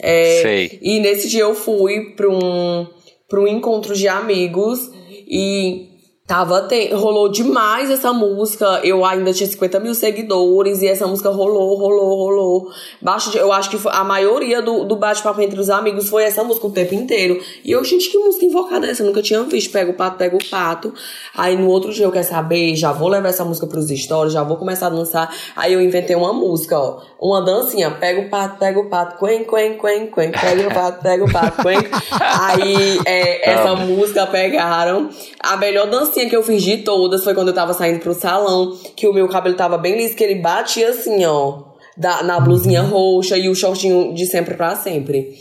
[0.00, 0.78] É, Sei.
[0.82, 2.86] E nesse dia eu fui pra um,
[3.26, 4.90] pra um encontro de amigos
[5.26, 5.93] e
[6.26, 8.80] tava te- rolou demais essa música.
[8.82, 12.68] Eu ainda tinha 50 mil seguidores e essa música rolou, rolou, rolou.
[13.00, 16.66] Baixo eu acho que a maioria do, do bate-papo entre os amigos foi essa música
[16.66, 17.38] o tempo inteiro.
[17.62, 19.02] E eu, gente, que música invocada é essa?
[19.02, 19.70] Eu nunca tinha visto.
[19.70, 20.94] Pega o pato, pega o pato.
[21.36, 24.42] Aí no outro dia eu quero saber, já vou levar essa música pros stories, já
[24.42, 25.34] vou começar a dançar.
[25.54, 27.00] Aí eu inventei uma música, ó.
[27.20, 31.02] Uma dancinha, pega o pato, pega o pato, quen, quen, quen, quen, pega o pato,
[31.02, 31.78] pega o pato, quen.
[32.20, 35.08] Aí é, essa música pegaram.
[35.40, 39.08] A melhor dancinha que eu de todas foi quando eu tava saindo pro salão, que
[39.08, 41.74] o meu cabelo tava bem liso, que ele batia assim, ó.
[41.96, 45.32] Da, na blusinha roxa e o shortinho de sempre pra sempre.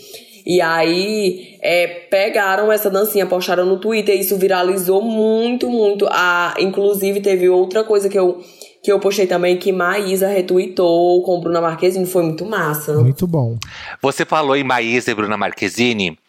[0.45, 6.07] E aí, é, pegaram essa dancinha, postaram no Twitter, e isso viralizou muito, muito.
[6.11, 8.43] Ah, inclusive, teve outra coisa que eu,
[8.83, 12.93] que eu postei também, que Maísa retweetou com Bruna Marquezine, foi muito massa.
[13.01, 13.57] Muito bom.
[14.01, 16.19] Você falou em Maísa e Bruna Marquezine.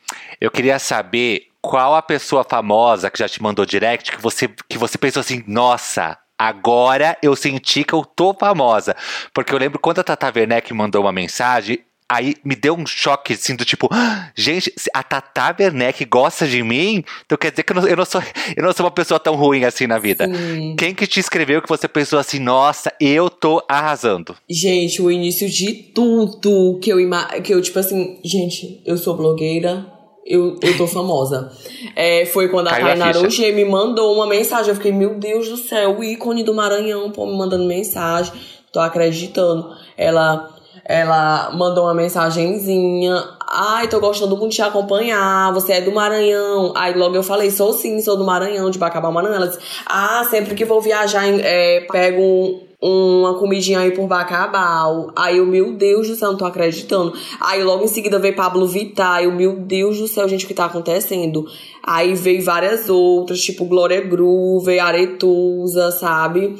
[0.41, 4.77] Eu queria saber qual a pessoa famosa que já te mandou direct que você, que
[4.77, 8.94] você pensou assim, nossa, agora eu senti que eu tô famosa.
[9.33, 13.33] Porque eu lembro quando a Tata Werneck mandou uma mensagem, aí me deu um choque,
[13.33, 17.72] assim, do tipo, "Ah, gente, a Tata Werneck gosta de mim, então quer dizer que
[17.72, 18.22] eu não, eu não sou,
[18.55, 20.27] eu não sou uma pessoa tão ruim assim na vida.
[20.27, 20.77] Sim.
[20.77, 24.37] Quem que te escreveu que você pensou assim, nossa, eu tô arrasando?
[24.50, 26.98] Gente, o início de tudo que eu,
[27.42, 29.94] que eu tipo assim, gente, eu sou blogueira,
[30.27, 31.53] eu, eu tô famosa.
[31.95, 33.21] É, foi quando a ficha.
[33.21, 34.71] Ogier me mandou uma mensagem.
[34.71, 38.33] Eu fiquei, meu Deus do céu, o ícone do Maranhão, pô, me mandando mensagem.
[38.73, 39.71] Tô acreditando.
[39.97, 40.51] Ela,
[40.85, 43.23] ela mandou uma mensagenzinha.
[43.46, 45.53] Ai, tô gostando muito de te acompanhar.
[45.53, 46.73] Você é do Maranhão.
[46.75, 49.37] Aí logo eu falei, sou sim, sou do Maranhão, de Bacabal, Maranhão.
[49.37, 55.11] Ela disse, ah, sempre que vou viajar, é, pego um, uma comidinha aí por Bacabal.
[55.17, 57.15] Aí eu, meu Deus do céu, não tô acreditando.
[57.41, 59.23] Aí logo em seguida veio Pablo Vittar.
[59.23, 61.47] Eu, meu Deus do céu, gente, o que tá acontecendo?
[61.83, 66.55] Aí veio várias outras, tipo Glória Groove, Aretusa, sabe?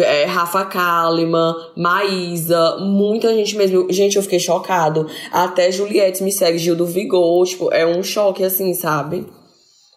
[0.00, 3.86] É, Rafa Kalimann, Maísa, muita gente mesmo.
[3.92, 5.06] Gente, eu fiquei chocado.
[5.30, 7.46] Até Juliette me segue, Gil do Vigor.
[7.46, 9.24] Tipo, é um choque assim, sabe?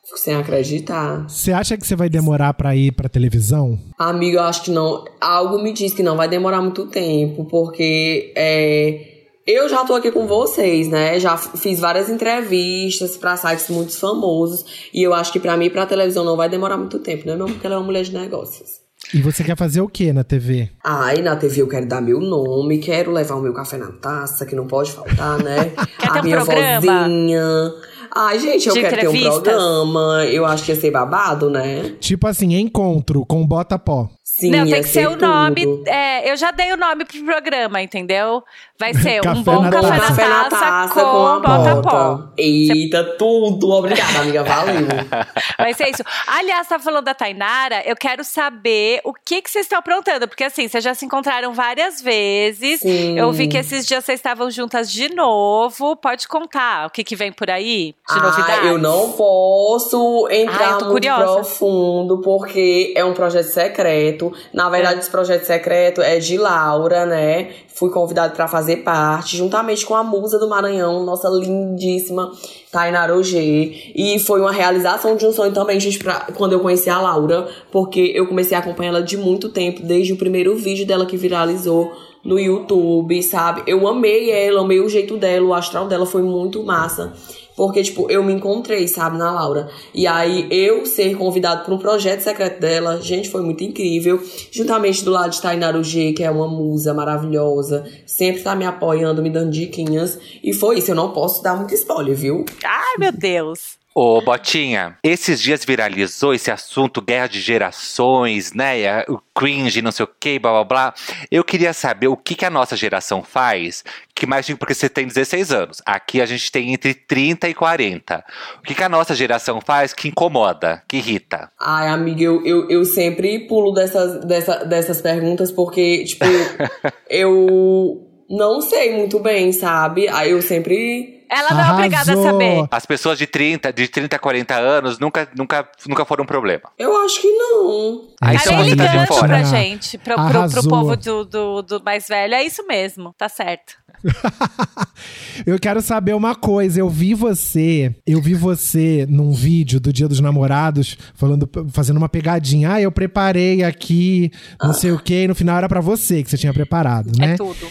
[0.06, 1.30] Fico sem acreditar.
[1.30, 3.80] Você acha que você vai demorar pra ir pra televisão?
[3.97, 5.06] Amigo, eu acho que não.
[5.22, 9.12] Algo me diz que não vai demorar muito tempo, porque é.
[9.45, 11.20] Eu já tô aqui com vocês, né?
[11.20, 14.89] Já fiz várias entrevistas para sites muito famosos.
[14.93, 17.36] E eu acho que para mim, pra televisão, não vai demorar muito tempo, né?
[17.36, 18.84] Não, porque ela é uma mulher de negócios.
[19.14, 20.70] E você quer fazer o que na TV?
[20.84, 24.45] Ai, na TV eu quero dar meu nome, quero levar o meu café na taça,
[24.45, 25.74] que não pode faltar, né?
[25.99, 26.80] Quer a ter um minha programa?
[27.04, 27.74] vozinha.
[28.16, 29.41] Ai, gente, eu De quero ter um entrevistas?
[29.41, 30.26] programa.
[30.26, 31.95] Eu acho que ia ser babado, né?
[31.99, 34.07] Tipo assim, encontro com Bota Pó.
[34.24, 35.64] Sim, não, tem que ser o nome.
[35.86, 38.43] é, eu já dei o nome pro programa, entendeu?
[38.80, 40.01] Vai ser Café um bom na café, taça.
[40.01, 41.01] na, Café taça, com,
[41.41, 41.82] bota bota.
[41.82, 42.20] pó.
[42.36, 43.70] Eita, tudo.
[43.70, 44.43] Obrigada, amiga.
[44.43, 44.88] Valeu.
[45.57, 46.03] Vai ser isso.
[46.28, 50.28] Aliás, tá falando da Tainara, eu quero saber o que que vocês estão aprontando.
[50.28, 52.80] Porque assim, vocês já se encontraram várias vezes.
[52.82, 53.18] Sim.
[53.18, 55.95] Eu vi que esses dias vocês estavam juntas de novo.
[55.95, 58.70] Pode contar o que que vem por aí de Ah, novidades?
[58.70, 64.34] eu não posso Ah, entrar tô muito profundo, porque é um projeto secreto.
[64.54, 67.51] Na verdade, esse projeto secreto é de Laura, né?
[67.74, 72.30] Fui convidada para fazer parte, juntamente com a musa do Maranhão, nossa lindíssima
[72.72, 73.93] Tainara Ogê.
[73.95, 77.47] E foi uma realização de um sonho também, gente, pra, quando eu conheci a Laura,
[77.72, 81.16] porque eu comecei a acompanhar ela de muito tempo, desde o primeiro vídeo dela que
[81.16, 81.91] viralizou
[82.24, 83.64] no YouTube, sabe?
[83.66, 87.14] Eu amei ela, amei o jeito dela, o astral dela foi muito massa.
[87.56, 89.70] Porque, tipo, eu me encontrei, sabe, na Laura.
[89.93, 94.22] E aí, eu ser convidado para um projeto secreto dela, gente, foi muito incrível.
[94.51, 97.86] Juntamente do lado de Tainara G, que é uma musa maravilhosa.
[98.06, 100.20] Sempre tá me apoiando, me dando diquinhas.
[100.43, 102.45] E foi isso, eu não posso dar muito spoiler, viu?
[102.64, 103.83] Ai, meu Deus.
[103.96, 109.04] Ô, Botinha, esses dias viralizou esse assunto guerra de gerações, né?
[109.08, 110.94] O cringe, não sei o que, blá blá blá.
[111.30, 113.84] Eu queria saber o que, que a nossa geração faz,
[114.16, 115.82] que mais porque você tem 16 anos.
[115.86, 118.26] Aqui a gente tem entre 30 e 40.
[118.60, 121.52] O que, que a nossa geração faz que incomoda, que irrita?
[121.60, 126.26] Ai, amiga, eu, eu, eu sempre pulo dessas, dessa, dessas perguntas porque, tipo,
[127.08, 130.08] eu não sei muito bem, sabe?
[130.10, 131.22] Aí eu sempre.
[131.30, 132.68] Ela não é obrigada a saber.
[132.70, 136.64] As pessoas de 30, de 30 a 40 anos nunca, nunca, nunca foram um problema.
[136.78, 138.02] Eu acho que não.
[138.22, 139.28] Ah, É então Tá tá de ligando fora.
[139.28, 142.36] pra gente, pro, pro, pro povo do, do, do mais velho.
[142.36, 143.82] É isso mesmo, tá certo.
[145.46, 146.80] eu quero saber uma coisa.
[146.80, 152.10] Eu vi você, eu vi você num vídeo do Dia dos Namorados falando, fazendo uma
[152.10, 152.74] pegadinha.
[152.74, 154.30] Ah, eu preparei aqui,
[154.62, 157.34] não sei o quê, e no final era pra você que você tinha preparado, né?
[157.34, 157.68] É tudo.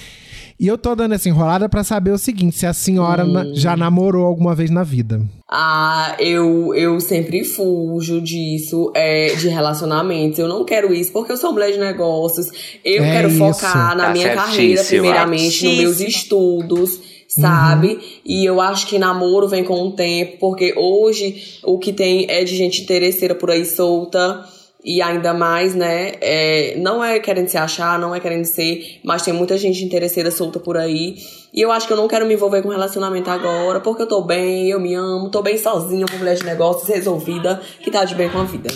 [0.58, 3.76] E eu tô dando essa enrolada pra saber o seguinte: se a senhora na- já
[3.76, 5.20] namorou alguma vez na vida.
[5.50, 10.38] Ah, eu, eu sempre fujo disso, é, de relacionamentos.
[10.38, 12.48] Eu não quero isso porque eu sou mulher de negócios.
[12.84, 13.38] Eu É quero isso.
[13.38, 14.46] focar na Tá minha certíssima.
[14.46, 17.98] carreira, primeiramente, nos meus estudos, sabe?
[18.24, 22.44] E eu acho que namoro vem com o tempo, porque hoje o que tem é
[22.44, 24.44] de gente interesseira por aí solta.
[24.84, 26.12] E ainda mais, né?
[26.20, 30.30] é, não é querendo se achar, não é querendo ser, mas tem muita gente interesseira
[30.30, 31.14] solta por aí.
[31.54, 34.22] E eu acho que eu não quero me envolver com relacionamento agora, porque eu tô
[34.22, 38.14] bem, eu me amo, tô bem sozinha, com mulher de negócios, resolvida, que tá de
[38.16, 38.74] bem com a vida.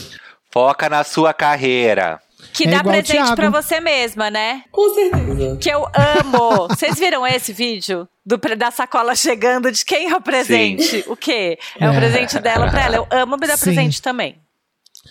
[0.53, 2.21] Foca na sua carreira.
[2.53, 4.63] Que É dá presente pra você mesma, né?
[4.71, 5.57] Com certeza.
[5.61, 5.85] Que eu
[6.21, 6.69] amo.
[6.69, 8.09] Vocês viram esse vídeo?
[8.25, 11.05] Do, da sacola chegando, de quem é o presente?
[11.09, 11.59] O quê?
[11.81, 11.97] É o É.
[11.97, 12.97] presente dela pra ela.
[12.97, 13.65] Eu amo me dar Sim.
[13.75, 14.37] presente também.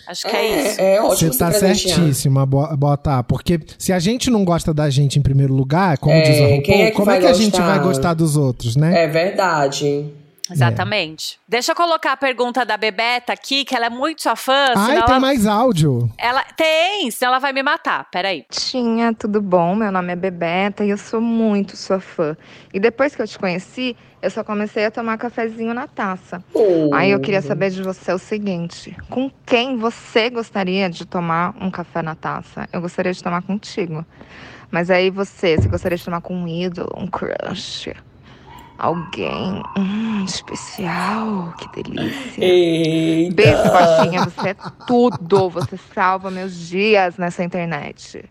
[0.06, 0.80] Acho que é, isso.
[0.80, 3.22] É, é ótimo Você tá certíssima, Bo- Bota.
[3.22, 6.46] Porque se a gente não gosta da gente em primeiro lugar, como É, diz a
[6.46, 9.04] RuPaul, é que como é que a gente vai gostar dos outros, né?
[9.04, 10.06] É verdade.
[10.48, 11.38] Exatamente.
[11.48, 14.72] Deixa eu colocar a pergunta da Bebeta aqui, que ela é muito sua fã.
[14.76, 16.08] Ai, tem ela, mais áudio.
[16.16, 18.06] ela tem, senão ela vai me matar.
[18.12, 18.44] Peraí.
[18.50, 19.74] Tinha, tudo bom?
[19.74, 22.36] Meu nome é Bebeta e eu sou muito sua fã.
[22.72, 23.96] E depois que eu te conheci,
[24.26, 26.42] eu só comecei a tomar cafezinho na taça.
[26.52, 26.92] Oh.
[26.92, 31.70] Aí eu queria saber de você o seguinte: com quem você gostaria de tomar um
[31.70, 32.68] café na taça?
[32.72, 34.04] Eu gostaria de tomar contigo.
[34.68, 37.94] Mas aí você, você gostaria de tomar com um ídolo, um crush?
[38.76, 41.54] Alguém hum, especial?
[41.56, 42.44] Que delícia.
[42.44, 43.34] Eita.
[43.34, 44.24] Beijo, Botinha.
[44.24, 44.56] Você é
[44.88, 45.48] tudo.
[45.50, 48.28] Você salva meus dias nessa internet.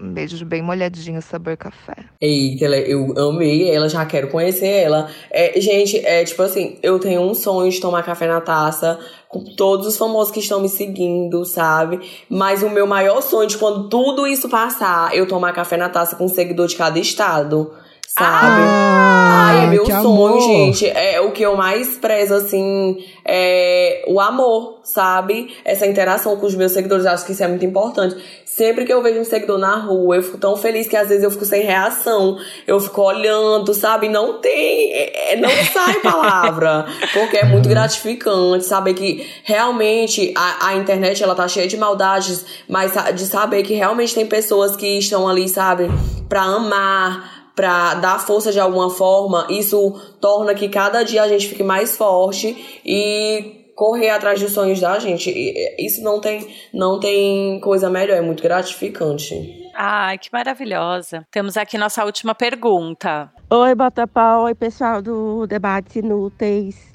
[0.00, 1.96] Um beijo bem molhadinho, sabor café.
[2.20, 5.10] Eita, eu amei ela, já quero conhecer ela.
[5.30, 9.42] É, gente, é tipo assim, eu tenho um sonho de tomar café na taça com
[9.56, 12.00] todos os famosos que estão me seguindo, sabe?
[12.28, 16.14] Mas o meu maior sonho de quando tudo isso passar, eu tomar café na taça
[16.16, 17.72] com um seguidor de cada estado.
[18.18, 18.62] Sabe?
[18.62, 20.40] Ah, Ai, é meu sonho, amor.
[20.40, 20.88] gente.
[20.88, 25.54] É o que eu mais prezo, assim, é o amor, sabe?
[25.64, 27.04] Essa interação com os meus seguidores.
[27.04, 28.16] Acho que isso é muito importante.
[28.46, 31.24] Sempre que eu vejo um seguidor na rua, eu fico tão feliz que às vezes
[31.24, 32.38] eu fico sem reação.
[32.66, 34.08] Eu fico olhando, sabe?
[34.08, 34.92] Não tem.
[34.92, 36.86] é- é- não sai palavra.
[37.12, 42.46] Porque é muito gratificante saber que realmente a, a internet ela tá cheia de maldades,
[42.66, 45.90] mas de saber que realmente tem pessoas que estão ali, sabe?
[46.30, 51.48] Pra amar pra dar força de alguma forma, isso torna que cada dia a gente
[51.48, 55.32] fique mais forte e correr atrás dos sonhos da gente.
[55.78, 59.64] Isso não tem, não tem coisa melhor, é muito gratificante.
[59.74, 61.26] Ai, que maravilhosa.
[61.30, 63.32] Temos aqui nossa última pergunta.
[63.50, 64.44] Oi, Botapau.
[64.44, 66.94] Oi, pessoal do Debates Inúteis.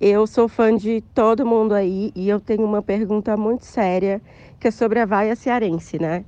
[0.00, 4.22] Eu sou fã de todo mundo aí e eu tenho uma pergunta muito séria
[4.60, 6.24] que é sobre a vaia cearense, né?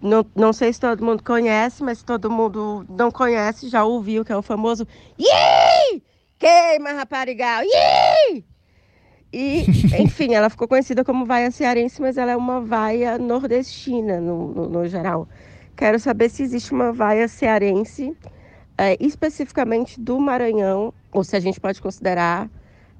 [0.00, 4.24] Não, não sei se todo mundo conhece, mas se todo mundo não conhece, já ouviu
[4.24, 4.86] que é o famoso
[5.18, 6.02] Ih!
[6.38, 7.62] Queima, raparigal!
[7.64, 8.44] Ih!
[9.32, 9.64] E,
[10.00, 14.68] enfim, ela ficou conhecida como vaia cearense, mas ela é uma vaia nordestina, no, no,
[14.68, 15.28] no geral.
[15.76, 18.16] Quero saber se existe uma vaia cearense,
[18.78, 22.48] é, especificamente do Maranhão, ou se a gente pode considerar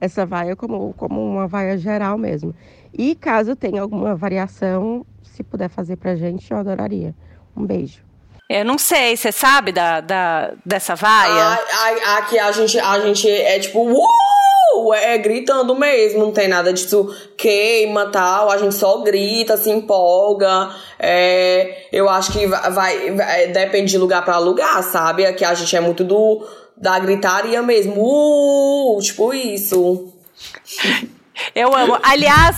[0.00, 2.54] essa vaia como, como uma vaia geral mesmo.
[2.92, 5.06] E caso tenha alguma variação,
[5.36, 7.14] se puder fazer pra gente, eu adoraria.
[7.56, 8.00] Um beijo.
[8.48, 11.32] Eu não sei, você sabe da, da, dessa vaia?
[11.32, 14.06] Ai, ai, aqui a gente, a gente é tipo, uh!
[14.94, 20.70] É gritando mesmo, não tem nada disso queima tal, a gente só grita, se empolga.
[20.98, 25.24] É, eu acho que vai, vai- vai- depende de lugar pra lugar, sabe?
[25.26, 29.00] Aqui a gente é muito do da gritaria mesmo, uh!
[29.00, 30.12] Tipo isso.
[31.54, 31.98] Eu amo.
[32.02, 32.56] Aliás,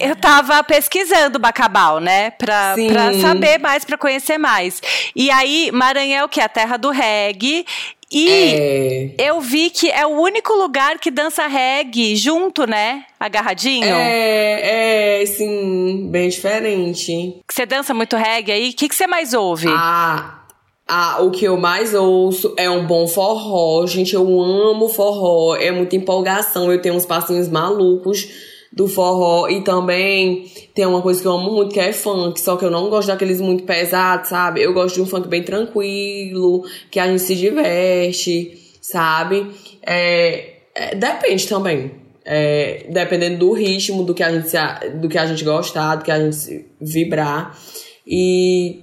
[0.00, 2.30] eu tava pesquisando Bacabal, né?
[2.32, 2.88] Pra, Sim.
[2.88, 4.80] pra saber mais, pra conhecer mais.
[5.14, 7.64] E aí, Maranhão, que é a terra do reggae.
[8.12, 9.14] E É.
[9.18, 13.04] eu vi que é o único lugar que dança reggae junto, né?
[13.20, 13.86] Agarradinho.
[13.86, 17.40] É, é, sim, bem diferente.
[17.48, 18.70] Você dança muito reggae aí?
[18.70, 19.68] O que, que você mais ouve?
[19.70, 20.40] Ah,
[20.88, 23.86] ah, o que eu mais ouço é um bom forró.
[23.86, 25.54] Gente, eu amo forró.
[25.54, 26.72] É muita empolgação.
[26.72, 28.26] Eu tenho uns passinhos malucos
[28.72, 29.48] do forró.
[29.48, 32.40] E também tem uma coisa que eu amo muito, que é funk.
[32.40, 34.62] Só que eu não gosto daqueles muito pesados, sabe?
[34.62, 39.46] Eu gosto de um funk bem tranquilo, que a gente se diverte, sabe?
[39.82, 41.92] É, é, depende também.
[42.24, 44.58] É, dependendo do ritmo, do que a gente, se
[45.00, 47.58] do que a gente gostar, do que a gente vibrar.
[48.06, 48.80] E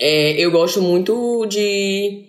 [0.00, 2.24] é, eu gosto muito de,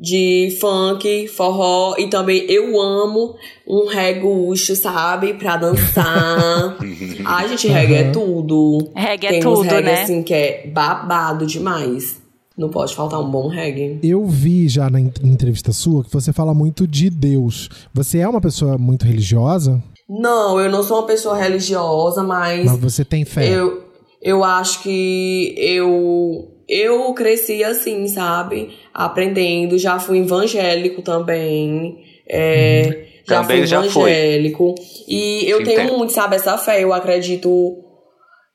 [0.00, 3.34] de funk, forró e também eu amo
[3.68, 5.34] um regucho, sabe?
[5.34, 6.76] Pra dançar.
[7.24, 8.88] Ai, gente, reggae é tudo.
[8.94, 10.02] Reggae é Tem uns tudo, reggae, né?
[10.02, 12.18] assim, que é babado demais.
[12.56, 13.98] Não pode faltar um bom reggae.
[14.02, 17.68] Eu vi já na en- entrevista sua que você fala muito de Deus.
[17.92, 22.78] Você é uma pessoa muito religiosa, Não, eu não sou uma pessoa religiosa, mas mas
[22.78, 23.48] você tem fé.
[23.48, 23.84] Eu,
[24.20, 28.70] eu acho que eu eu cresci assim, sabe?
[28.94, 29.76] Aprendendo.
[29.78, 31.98] Já fui evangélico também.
[32.28, 34.10] É, já Também fui já fui.
[34.10, 34.74] evangélico.
[35.08, 35.98] E eu Te tenho entendo.
[35.98, 36.82] muito, sabe, essa fé.
[36.82, 37.76] Eu acredito.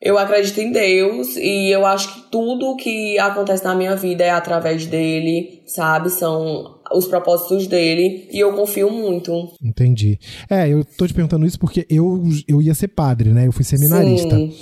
[0.02, 4.30] Eu acredito em Deus e eu acho que tudo que acontece na minha vida é
[4.30, 6.10] através dele, sabe?
[6.12, 9.32] São os propósitos dele e eu confio muito.
[9.64, 10.20] Entendi.
[10.50, 13.48] É, eu tô te perguntando isso porque eu, eu ia ser padre, né?
[13.48, 14.36] Eu fui seminarista.
[14.36, 14.54] Sim.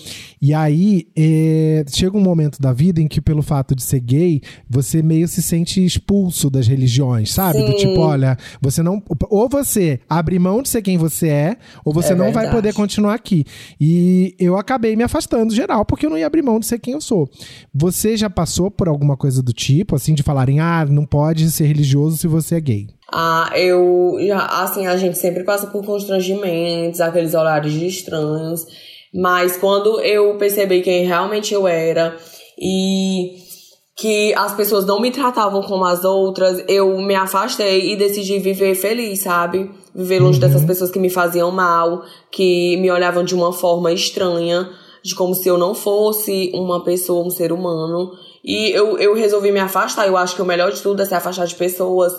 [0.45, 4.41] E aí, é, chega um momento da vida em que, pelo fato de ser gay,
[4.69, 7.59] você meio se sente expulso das religiões, sabe?
[7.63, 7.77] Do Sim.
[7.77, 9.01] tipo, olha, você não.
[9.29, 12.55] Ou você abre mão de ser quem você é, ou você É não vai verdade.
[12.57, 13.45] poder continuar aqui.
[13.79, 16.93] E eu acabei me afastando geral, porque eu não ia abrir mão de ser quem
[16.93, 17.29] eu sou.
[17.73, 21.67] Você já passou por alguma coisa do tipo, assim, de falarem, ah, não pode ser
[21.67, 22.87] religioso se você é gay?
[23.09, 28.65] Ah, eu já, assim, a gente sempre passa por constrangimentos, aqueles horários de estranhos,
[29.13, 32.17] mas quando eu percebi quem realmente eu era
[32.59, 33.43] e
[33.95, 38.73] que as pessoas não me tratavam como as outras, eu me afastei e decidi viver
[38.73, 39.69] feliz, sabe?
[39.93, 42.01] Viver longe dessas pessoas que me faziam mal,
[42.31, 44.67] que me olhavam de uma forma estranha,
[45.03, 48.11] de como se eu não fosse uma pessoa, um ser humano.
[48.43, 50.07] E eu, eu resolvi me afastar.
[50.07, 52.13] Eu acho que o melhor de tudo é se afastar de pessoas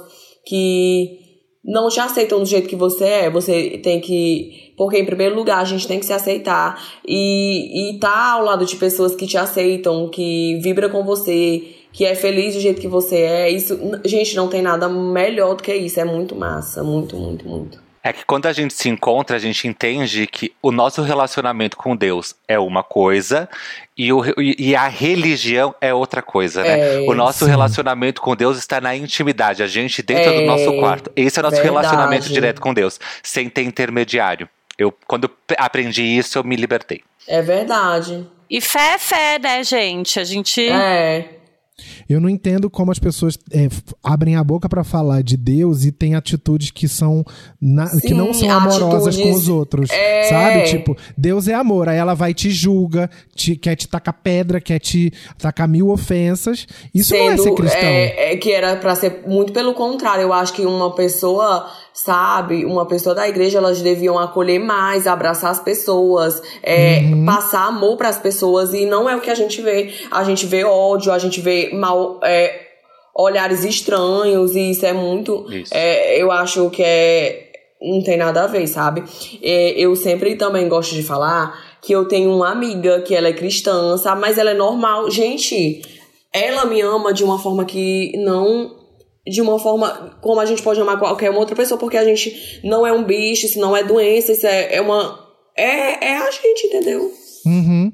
[0.46, 1.23] que
[1.64, 3.30] não te aceitam do jeito que você é.
[3.30, 4.72] Você tem que.
[4.76, 8.66] Porque, em primeiro lugar, a gente tem que se aceitar e, e tá ao lado
[8.66, 11.62] de pessoas que te aceitam, que vibra com você,
[11.92, 13.50] que é feliz do jeito que você é.
[13.50, 15.98] Isso, gente, não tem nada melhor do que isso.
[15.98, 16.82] É muito massa.
[16.82, 17.83] Muito, muito, muito.
[18.06, 21.96] É que quando a gente se encontra, a gente entende que o nosso relacionamento com
[21.96, 23.48] Deus é uma coisa
[23.96, 26.96] e, o, e a religião é outra coisa, né?
[26.96, 27.50] É, o nosso sim.
[27.50, 31.10] relacionamento com Deus está na intimidade, a gente dentro É, do nosso quarto.
[31.16, 31.78] Esse é o nosso verdade.
[31.78, 34.46] relacionamento direto com Deus, sem ter intermediário.
[34.76, 37.02] Eu, quando eu aprendi isso, eu me libertei.
[37.26, 38.26] É verdade.
[38.50, 40.20] E fé é fé, né, gente?
[40.20, 40.68] A gente.
[40.68, 41.26] É.
[42.08, 43.68] Eu não entendo como as pessoas é,
[44.02, 47.24] abrem a boca pra falar de Deus e têm atitudes que são
[47.60, 50.22] na- que Sim, não são amorosas com atitudes- os outros, é.
[50.28, 50.62] sabe?
[50.64, 54.78] Tipo, Deus é amor, aí ela vai te julga, te, quer te tacar pedra, quer
[54.78, 56.66] te tacar mil ofensas.
[56.94, 57.80] Isso não é ser cristão.
[57.80, 60.22] É, é que era pra ser muito pelo contrário.
[60.22, 65.52] Eu acho que uma pessoa, sabe, uma pessoa da igreja, elas deviam acolher mais, abraçar
[65.52, 67.24] as pessoas, é, Uhum.
[67.24, 68.74] passar amor pras pessoas.
[68.74, 69.94] E não é o que a gente vê.
[70.10, 72.18] A gente vê ódio, a gente vê mal.
[72.24, 72.62] é,
[73.16, 75.46] olhares estranhos, e isso é muito.
[75.48, 75.72] Isso.
[75.72, 77.52] é, eu acho que é.
[77.80, 79.04] Não tem nada a ver, sabe?
[79.42, 83.32] É, eu sempre também gosto de falar que eu tenho uma amiga que ela é
[83.32, 84.20] cristã, sabe?
[84.20, 85.08] Mas ela é normal.
[85.10, 85.82] Gente,
[86.32, 88.74] ela me ama de uma forma que não.
[89.26, 92.60] De uma forma como a gente pode amar qualquer uma outra pessoa, porque a gente
[92.62, 95.18] não é um bicho, isso não é doença, isso é, é uma.
[95.56, 97.10] É, é a gente, entendeu?
[97.46, 97.92] Uhum.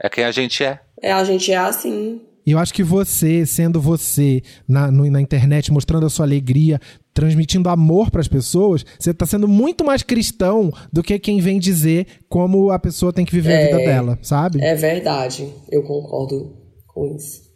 [0.00, 0.80] É quem a gente é.
[1.02, 2.20] É, a gente é assim.
[2.46, 6.80] E eu acho que você, sendo você na, no- na internet, mostrando a sua alegria,
[7.12, 11.58] transmitindo amor para as pessoas, você tá sendo muito mais cristão do que quem vem
[11.58, 13.64] dizer como a pessoa tem que viver a É.
[13.66, 14.60] vida dela, sabe?
[14.62, 15.52] É verdade.
[15.70, 16.56] Eu concordo
[16.86, 17.49] com isso.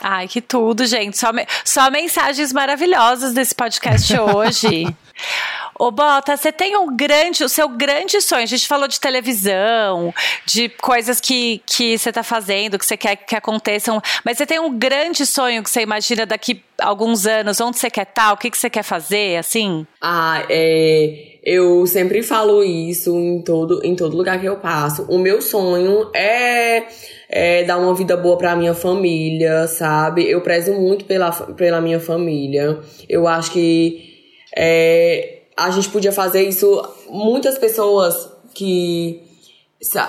[0.00, 1.16] Ai, que tudo, gente.
[1.18, 4.86] Só, me- só mensagens maravilhosas desse podcast hoje.
[5.78, 8.42] Ô, Bota, você tem um grande, o seu grande sonho.
[8.42, 10.12] A gente falou de televisão,
[10.44, 14.00] de coisas que, que você tá fazendo, que você quer que aconteçam.
[14.24, 17.90] Mas você tem um grande sonho que você imagina daqui a alguns anos, onde você
[17.90, 19.86] quer estar, o que, que você quer fazer, assim?
[20.00, 25.04] Ah, é, eu sempre falo isso em todo, em todo lugar que eu passo.
[25.08, 26.84] O meu sonho é,
[27.28, 30.30] é dar uma vida boa pra minha família, sabe?
[30.30, 32.78] Eu prezo muito pela, pela minha família.
[33.08, 34.12] Eu acho que
[34.56, 36.80] é, a gente podia fazer isso.
[37.10, 39.20] Muitas pessoas que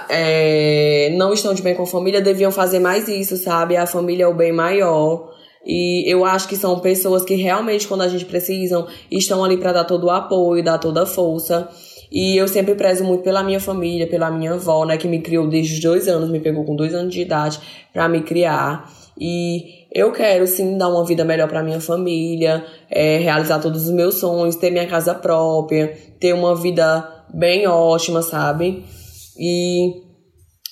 [0.09, 3.75] é, não estão de bem com a família deviam fazer mais isso, sabe?
[3.75, 5.32] A família é o bem maior.
[5.65, 9.71] E eu acho que são pessoas que realmente, quando a gente precisa, estão ali para
[9.71, 11.69] dar todo o apoio, dar toda a força.
[12.11, 15.47] E eu sempre prezo muito pela minha família, pela minha avó, né, que me criou
[15.47, 17.59] desde os dois anos, me pegou com dois anos de idade
[17.91, 18.87] para me criar.
[19.19, 23.91] E eu quero sim dar uma vida melhor para minha família, é, realizar todos os
[23.91, 28.83] meus sonhos, ter minha casa própria, ter uma vida bem ótima, sabe?
[29.37, 30.03] E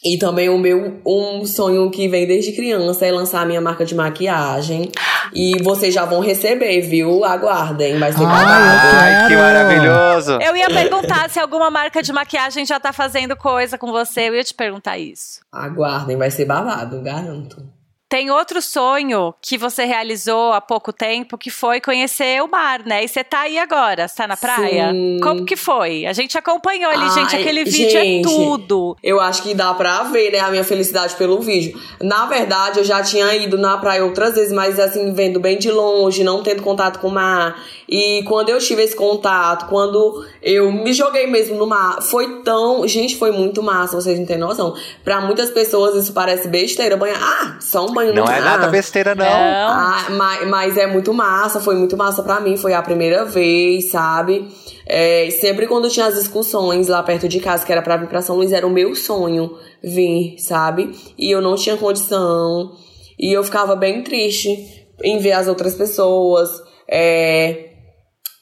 [0.03, 3.85] e também o meu um sonho que vem desde criança é lançar a minha marca
[3.85, 4.91] de maquiagem.
[5.33, 7.23] E vocês já vão receber, viu?
[7.23, 8.97] Aguardem, vai ser Ai, babado.
[8.97, 10.39] Ai, que maravilhoso!
[10.41, 14.29] Eu ia perguntar se alguma marca de maquiagem já tá fazendo coisa com você.
[14.29, 15.39] Eu ia te perguntar isso.
[15.51, 17.63] Aguardem, vai ser babado, garanto.
[18.11, 23.05] Tem outro sonho que você realizou há pouco tempo, que foi conhecer o mar, né?
[23.05, 24.91] E você tá aí agora, você tá na praia?
[24.91, 25.17] Sim.
[25.23, 26.05] Como que foi?
[26.05, 28.97] A gente acompanhou ali, Ai, gente, aquele vídeo é gente, tudo.
[29.01, 31.79] Eu acho que dá pra ver, né, a minha felicidade pelo vídeo.
[32.01, 35.71] Na verdade, eu já tinha ido na praia outras vezes, mas assim, vendo bem de
[35.71, 37.63] longe, não tendo contato com o mar.
[37.87, 42.85] E quando eu tive esse contato, quando eu me joguei mesmo no mar, foi tão.
[42.87, 44.75] Gente, foi muito massa, vocês não têm noção.
[45.01, 46.97] Pra muitas pessoas isso parece besteira.
[46.97, 47.21] Banhar.
[47.21, 48.41] Ah, só um banho Não é mar.
[48.41, 49.25] nada besteira, não.
[49.25, 53.91] Ah, mas, mas é muito massa, foi muito massa pra mim, foi a primeira vez,
[53.91, 54.47] sabe?
[54.85, 58.21] É, sempre quando tinha as excursões lá perto de casa, que era pra vir pra
[58.21, 60.91] São Luís, era o meu sonho vir, sabe?
[61.17, 62.71] E eu não tinha condição.
[63.19, 66.49] E eu ficava bem triste em ver as outras pessoas
[66.91, 67.70] é,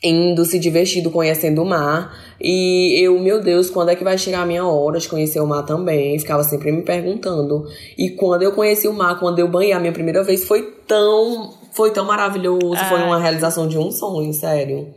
[0.03, 2.15] indo, se divertindo, conhecendo o mar.
[2.39, 5.47] E eu, meu Deus, quando é que vai chegar a minha hora de conhecer o
[5.47, 6.17] mar também?
[6.17, 7.65] Ficava sempre me perguntando.
[7.97, 11.53] E quando eu conheci o mar, quando eu banhei a minha primeira vez, foi tão.
[11.71, 12.77] Foi tão maravilhoso.
[12.89, 13.05] Foi Ai.
[13.05, 14.87] uma realização de um sonho, sério.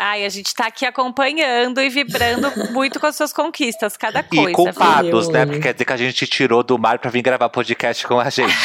[0.00, 4.50] Ai, a gente tá aqui acompanhando e vibrando muito com as suas conquistas, cada coisa.
[4.50, 5.44] E culpados, né?
[5.44, 8.20] Porque quer dizer que a gente te tirou do mar pra vir gravar podcast com
[8.20, 8.54] a gente.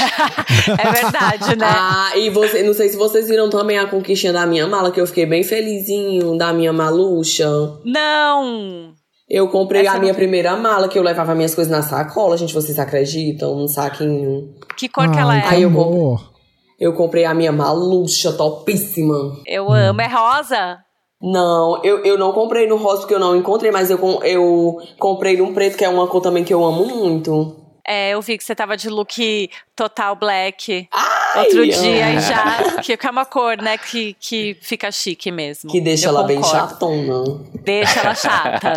[0.79, 1.65] É verdade, né?
[1.67, 5.01] Ah, e você, não sei se vocês viram também a conquistinha da minha mala, que
[5.01, 7.45] eu fiquei bem felizinho, da minha malucha.
[7.83, 8.93] Não!
[9.29, 12.37] Eu comprei Essa a minha não- primeira mala, que eu levava minhas coisas na sacola,
[12.37, 13.55] gente, vocês acreditam?
[13.55, 14.53] Um saquinho.
[14.77, 15.43] Que cor que ela é?
[15.47, 16.31] Aí eu amor.
[16.79, 19.37] Eu comprei a minha malucha topíssima.
[19.47, 20.01] Eu amo.
[20.01, 20.77] É rosa?
[21.23, 25.37] Não, eu, eu não comprei no rosa porque eu não encontrei, mas eu, eu comprei
[25.37, 27.55] num preto, que é uma cor também que eu amo muito.
[27.85, 32.79] É, eu vi que você tava de look total black Ai, outro dia e já.
[32.83, 33.77] Que é uma cor, né?
[33.77, 35.69] Que, que fica chique mesmo.
[35.69, 36.69] Que deixa Eu ela bem concordo.
[36.69, 37.23] chatona.
[37.63, 38.73] Deixa ela chata.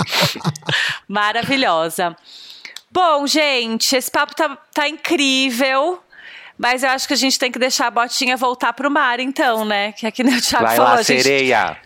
[1.08, 2.16] Maravilhosa.
[2.90, 6.00] Bom, gente, esse papo tá, tá incrível.
[6.60, 9.64] Mas eu acho que a gente tem que deixar a botinha voltar pro mar, então,
[9.64, 9.92] né?
[9.92, 11.76] Que aqui no Thiago Vai falou, lá, a gente, sereia.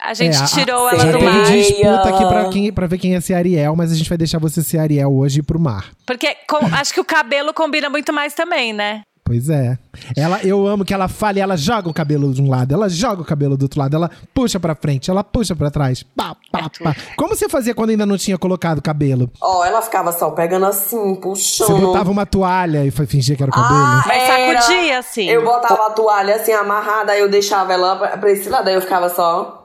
[0.00, 1.46] a gente É, tirou a- ela Já do teve mar.
[1.46, 1.62] Sereia.
[1.64, 4.38] disputa aqui pra, quem, pra ver quem ia ser Ariel, mas a gente vai deixar
[4.38, 5.90] você ser Ariel hoje e ir pro mar.
[6.06, 9.02] Porque com- acho que o cabelo combina muito mais também, né?
[9.26, 9.78] Pois é.
[10.14, 13.22] Ela, eu amo que ela fale, ela joga o cabelo de um lado, ela joga
[13.22, 16.02] o cabelo do outro lado, ela puxa pra frente, ela puxa pra trás.
[16.14, 16.94] Pá, pá, pá.
[17.16, 19.30] Como você fazia quando ainda não tinha colocado o cabelo?
[19.40, 21.68] Ó, ela ficava só pegando assim, puxando.
[21.68, 23.74] Você botava uma toalha e foi fingir que era o cabelo?
[23.80, 24.60] Ah, Mas era.
[24.60, 25.26] sacudia, assim.
[25.30, 28.82] Eu botava a toalha assim amarrada, aí eu deixava ela pra esse lado, aí eu
[28.82, 29.62] ficava só.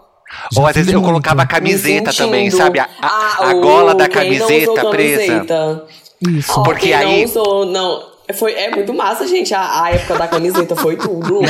[0.53, 1.11] Já Ou às vezes eu muito.
[1.11, 2.79] colocava a camiseta também, sabe?
[2.79, 5.25] A, a- Ah, a gola da camiseta presa.
[5.25, 5.85] camiseta.
[6.29, 6.63] Isso.
[6.63, 8.18] Porque quem aí- Não usou, não.
[8.37, 9.53] Foi, é muito massa, gente.
[9.53, 11.41] A, a época da camiseta foi tudo.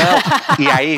[0.58, 0.98] E aí,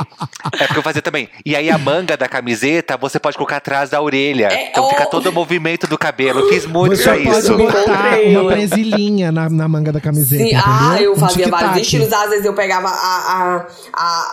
[0.59, 1.27] é porque eu fazia também.
[1.45, 4.47] E aí a manga da camiseta você pode colocar atrás da orelha.
[4.51, 6.41] É, então fica todo o movimento do cabelo.
[6.41, 7.57] Eu fiz muito Você pra pode isso.
[7.57, 11.63] Botar uma presilhinha na, na manga da camiseta, Sim, ah, eu Um fazia tic-tac.
[11.63, 12.13] vários estilos.
[12.13, 13.65] Às vezes eu pegava a, a,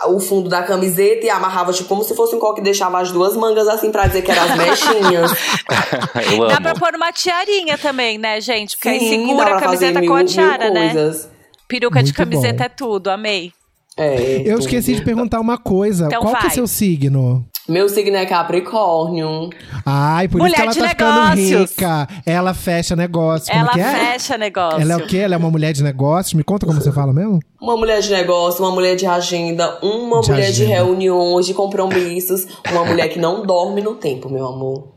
[0.03, 2.99] a- o fundo da camiseta e amarrava, tipo, como se fosse um coque e deixava
[2.99, 5.31] as duas mangas assim pra dizer que eram as mechinhas.
[6.31, 6.61] eu Dá amo.
[6.61, 8.75] pra pôr uma tiarinha também, né, gente?
[8.77, 10.91] Porque aí Sim, segura dá a camiseta com a mil tiara, né?
[10.93, 11.29] coisas.
[11.69, 12.63] Peruca de Muito camiseta bom.
[12.65, 13.53] é tudo, amei.
[13.97, 14.59] É, Eu tudo.
[14.59, 16.07] esqueci de perguntar uma coisa.
[16.07, 16.51] Então Qual que é vai.
[16.51, 17.45] seu signo?
[17.67, 19.49] Meu signo é Capricórnio.
[19.85, 21.69] Ai, por Mulher isso que ela de tá ficando negócios.
[21.71, 22.07] rica.
[22.25, 23.47] Ela fecha negócio.
[23.51, 23.93] Como Ela que é?
[24.13, 24.81] fecha negócio.
[24.81, 25.17] Ela é o quê?
[25.17, 26.33] Ela é uma mulher de negócios?
[26.33, 27.39] Me conta como você fala mesmo?
[27.61, 30.73] Uma mulher de negócio, uma mulher de agenda, uma De mulher de agenda.
[30.73, 34.87] reuniões, de compromissos, uma mulher que não dorme no tempo, meu amor.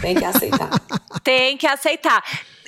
[0.00, 0.70] Tem que aceitar.
[1.24, 2.22] Tem que aceitar.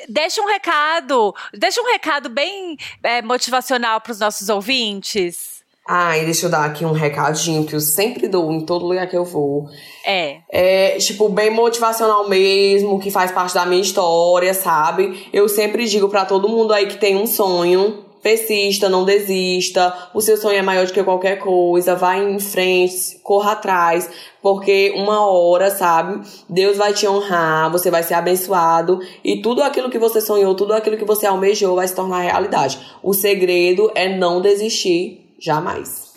[0.09, 5.63] Deixa um recado, deixa um recado bem é, motivacional pros nossos ouvintes.
[5.87, 9.17] Ai, deixa eu dar aqui um recadinho que eu sempre dou em todo lugar que
[9.17, 9.69] eu vou.
[10.05, 10.39] É.
[10.49, 15.29] É, tipo, bem motivacional mesmo, que faz parte da minha história, sabe?
[15.33, 19.93] Eu sempre digo pra todo mundo aí que tem um sonho, persista, não desista.
[20.15, 24.09] O seu sonho é maior do que qualquer coisa, vai em frente, corra atrás,
[24.41, 26.27] porque uma hora, sabe?
[26.49, 30.73] Deus vai te honrar, você vai ser abençoado e tudo aquilo que você sonhou, tudo
[30.73, 32.79] aquilo que você almejou vai se tornar realidade.
[33.03, 36.13] O segredo é não desistir jamais.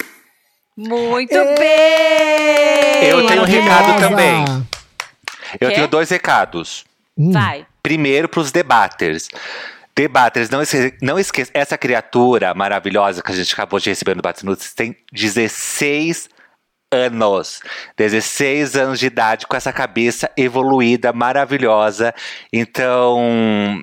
[0.77, 1.55] Muito Ê!
[1.57, 3.09] bem!
[3.09, 4.43] Eu tenho um recado também.
[5.59, 5.75] Eu Quê?
[5.75, 6.83] tenho dois recados.
[7.17, 7.65] Vai.
[7.81, 9.29] Primeiro, pros debaters.
[9.97, 11.51] Debaters, não, esque não esqueça.
[11.53, 16.29] Essa criatura maravilhosa que a gente acabou de receber no Debates Inúteis tem 16
[16.91, 17.61] anos.
[17.95, 22.13] 16 anos de idade com essa cabeça evoluída, maravilhosa.
[22.51, 23.81] Então,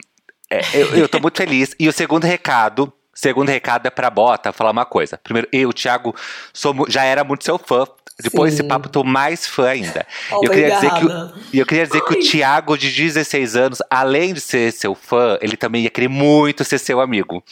[0.51, 1.75] é, eu, eu tô muito feliz.
[1.79, 2.93] E o segundo recado.
[3.15, 5.19] Segundo recado é pra Bota falar uma coisa.
[5.23, 6.15] Primeiro, eu, Thiago,
[6.53, 7.85] sou, já era muito seu fã.
[8.23, 10.07] Depois desse papo, tô mais fã ainda.
[10.31, 12.23] Eu queria dizer que, eu queria dizer que o Ai.
[12.23, 16.79] Thiago, de 16 anos, além de ser seu fã, ele também ia querer muito ser
[16.79, 17.43] seu amigo.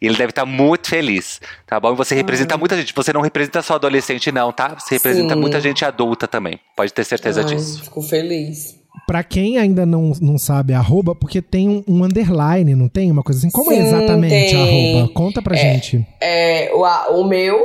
[0.00, 1.92] E ele deve estar muito feliz, tá bom?
[1.92, 2.92] E você representa muita gente.
[2.92, 4.74] Você não representa só adolescente, não, tá?
[4.76, 5.40] Você representa Sim.
[5.40, 6.58] muita gente adulta também.
[6.74, 7.84] Pode ter certeza Ai, disso.
[7.84, 8.81] Fico feliz.
[9.06, 13.10] Pra quem ainda não, não sabe arroba, porque tem um, um underline, não tem?
[13.10, 13.50] Uma coisa assim.
[13.50, 14.94] Como é Sim, exatamente tem.
[14.98, 15.12] arroba?
[15.12, 16.06] Conta pra gente.
[16.20, 17.58] É, o, a- o meu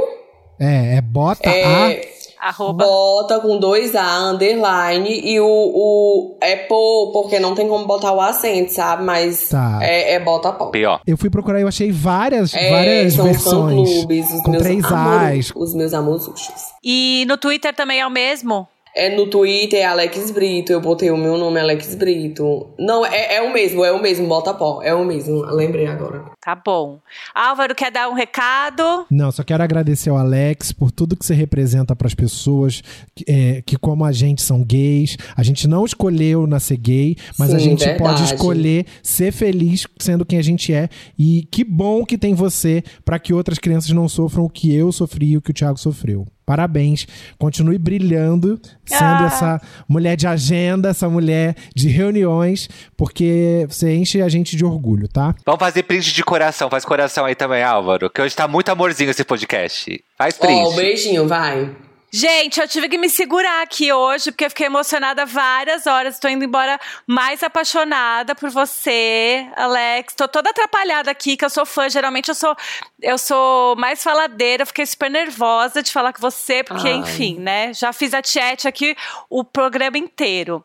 [0.59, 2.01] É, é bota é
[2.39, 2.85] Arroba.
[2.85, 8.13] bota com dois A, underline, e o, o é pô, porque não tem como botar
[8.13, 9.03] o acento, sabe?
[9.03, 9.79] Mas Tá.
[9.81, 10.67] é, é bota pô.
[10.67, 10.91] P.O.
[10.91, 11.01] a.
[11.05, 13.89] Eu fui procurar e eu achei várias, É, várias são versões.
[13.89, 15.55] fã-clubes, os com meus três amores, As.
[15.55, 16.53] os meus amorzuchos.
[16.83, 18.67] E no Twitter também é o mesmo?
[18.99, 22.71] É no Twitter, é Alex Brito, eu botei o meu nome, Alex Brito.
[22.79, 26.25] Não, é, é o mesmo, é o mesmo, bota pó, é o mesmo, lembrei agora.
[26.41, 26.97] Tá bom.
[27.35, 29.05] Álvaro quer dar um recado?
[29.11, 32.81] Não, só quero agradecer ao Alex por tudo que você representa para as pessoas
[33.13, 35.15] que, é, que, como a gente, são gays.
[35.35, 37.99] A gente não escolheu nascer gay, mas a Sim, gente verdade.
[37.99, 40.89] pode escolher ser feliz sendo quem a gente é.
[41.19, 44.91] E que bom que tem você para que outras crianças não sofram o que eu
[44.91, 46.25] sofri e o que o Thiago sofreu.
[46.47, 47.05] Parabéns.
[47.37, 49.25] Continue brilhando, sendo Ah.
[49.27, 55.09] essa mulher de agenda, essa mulher de reuniões, porque você enche a gente de orgulho,
[55.09, 55.35] tá?
[55.45, 56.69] Vamos fazer print de coração.
[56.69, 58.09] Faz coração aí também, Álvaro.
[58.09, 60.01] Que hoje tá muito amorzinho esse podcast.
[60.17, 60.53] Faz print.
[60.65, 61.69] Ó, um beijinho, vai.
[62.09, 66.15] Gente, eu tive que me segurar aqui hoje, porque eu fiquei emocionada várias horas.
[66.15, 70.13] Estou indo embora mais apaixonada por você, Alex.
[70.15, 71.89] Tô toda atrapalhada aqui, que eu sou fã.
[71.89, 72.55] Geralmente eu sou,
[73.01, 74.65] eu sou mais faladeira.
[74.65, 76.95] Fiquei super nervosa de falar com você, porque, Ai.
[76.95, 77.73] enfim, né?
[77.73, 78.95] Já fiz a chat aqui
[79.29, 80.63] o programa inteiro.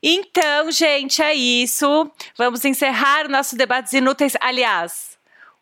[0.00, 2.08] Então, gente, é isso.
[2.38, 4.34] Vamos encerrar o nosso debates inúteis.
[4.40, 5.13] Aliás,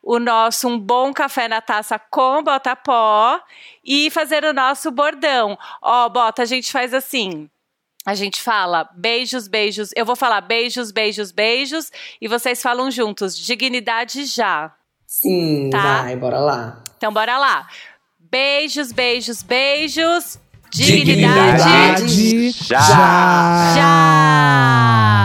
[0.02, 3.40] o nosso um bom café na taça com bota-pó
[3.84, 5.56] e fazer o nosso bordão.
[5.80, 7.48] Ó, bota, a gente faz assim.
[8.04, 9.90] A gente fala beijos, beijos.
[9.94, 11.90] Eu vou falar beijos, beijos, beijos
[12.20, 13.36] e vocês falam juntos.
[13.38, 14.72] Dignidade já.
[15.06, 16.02] Sim, Tá.
[16.02, 16.82] vai, bora lá.
[16.96, 17.68] Então bora lá.
[18.18, 20.38] Beijos, beijos, beijos.
[20.74, 22.80] Dignidade Dignidade já.
[23.76, 25.21] já.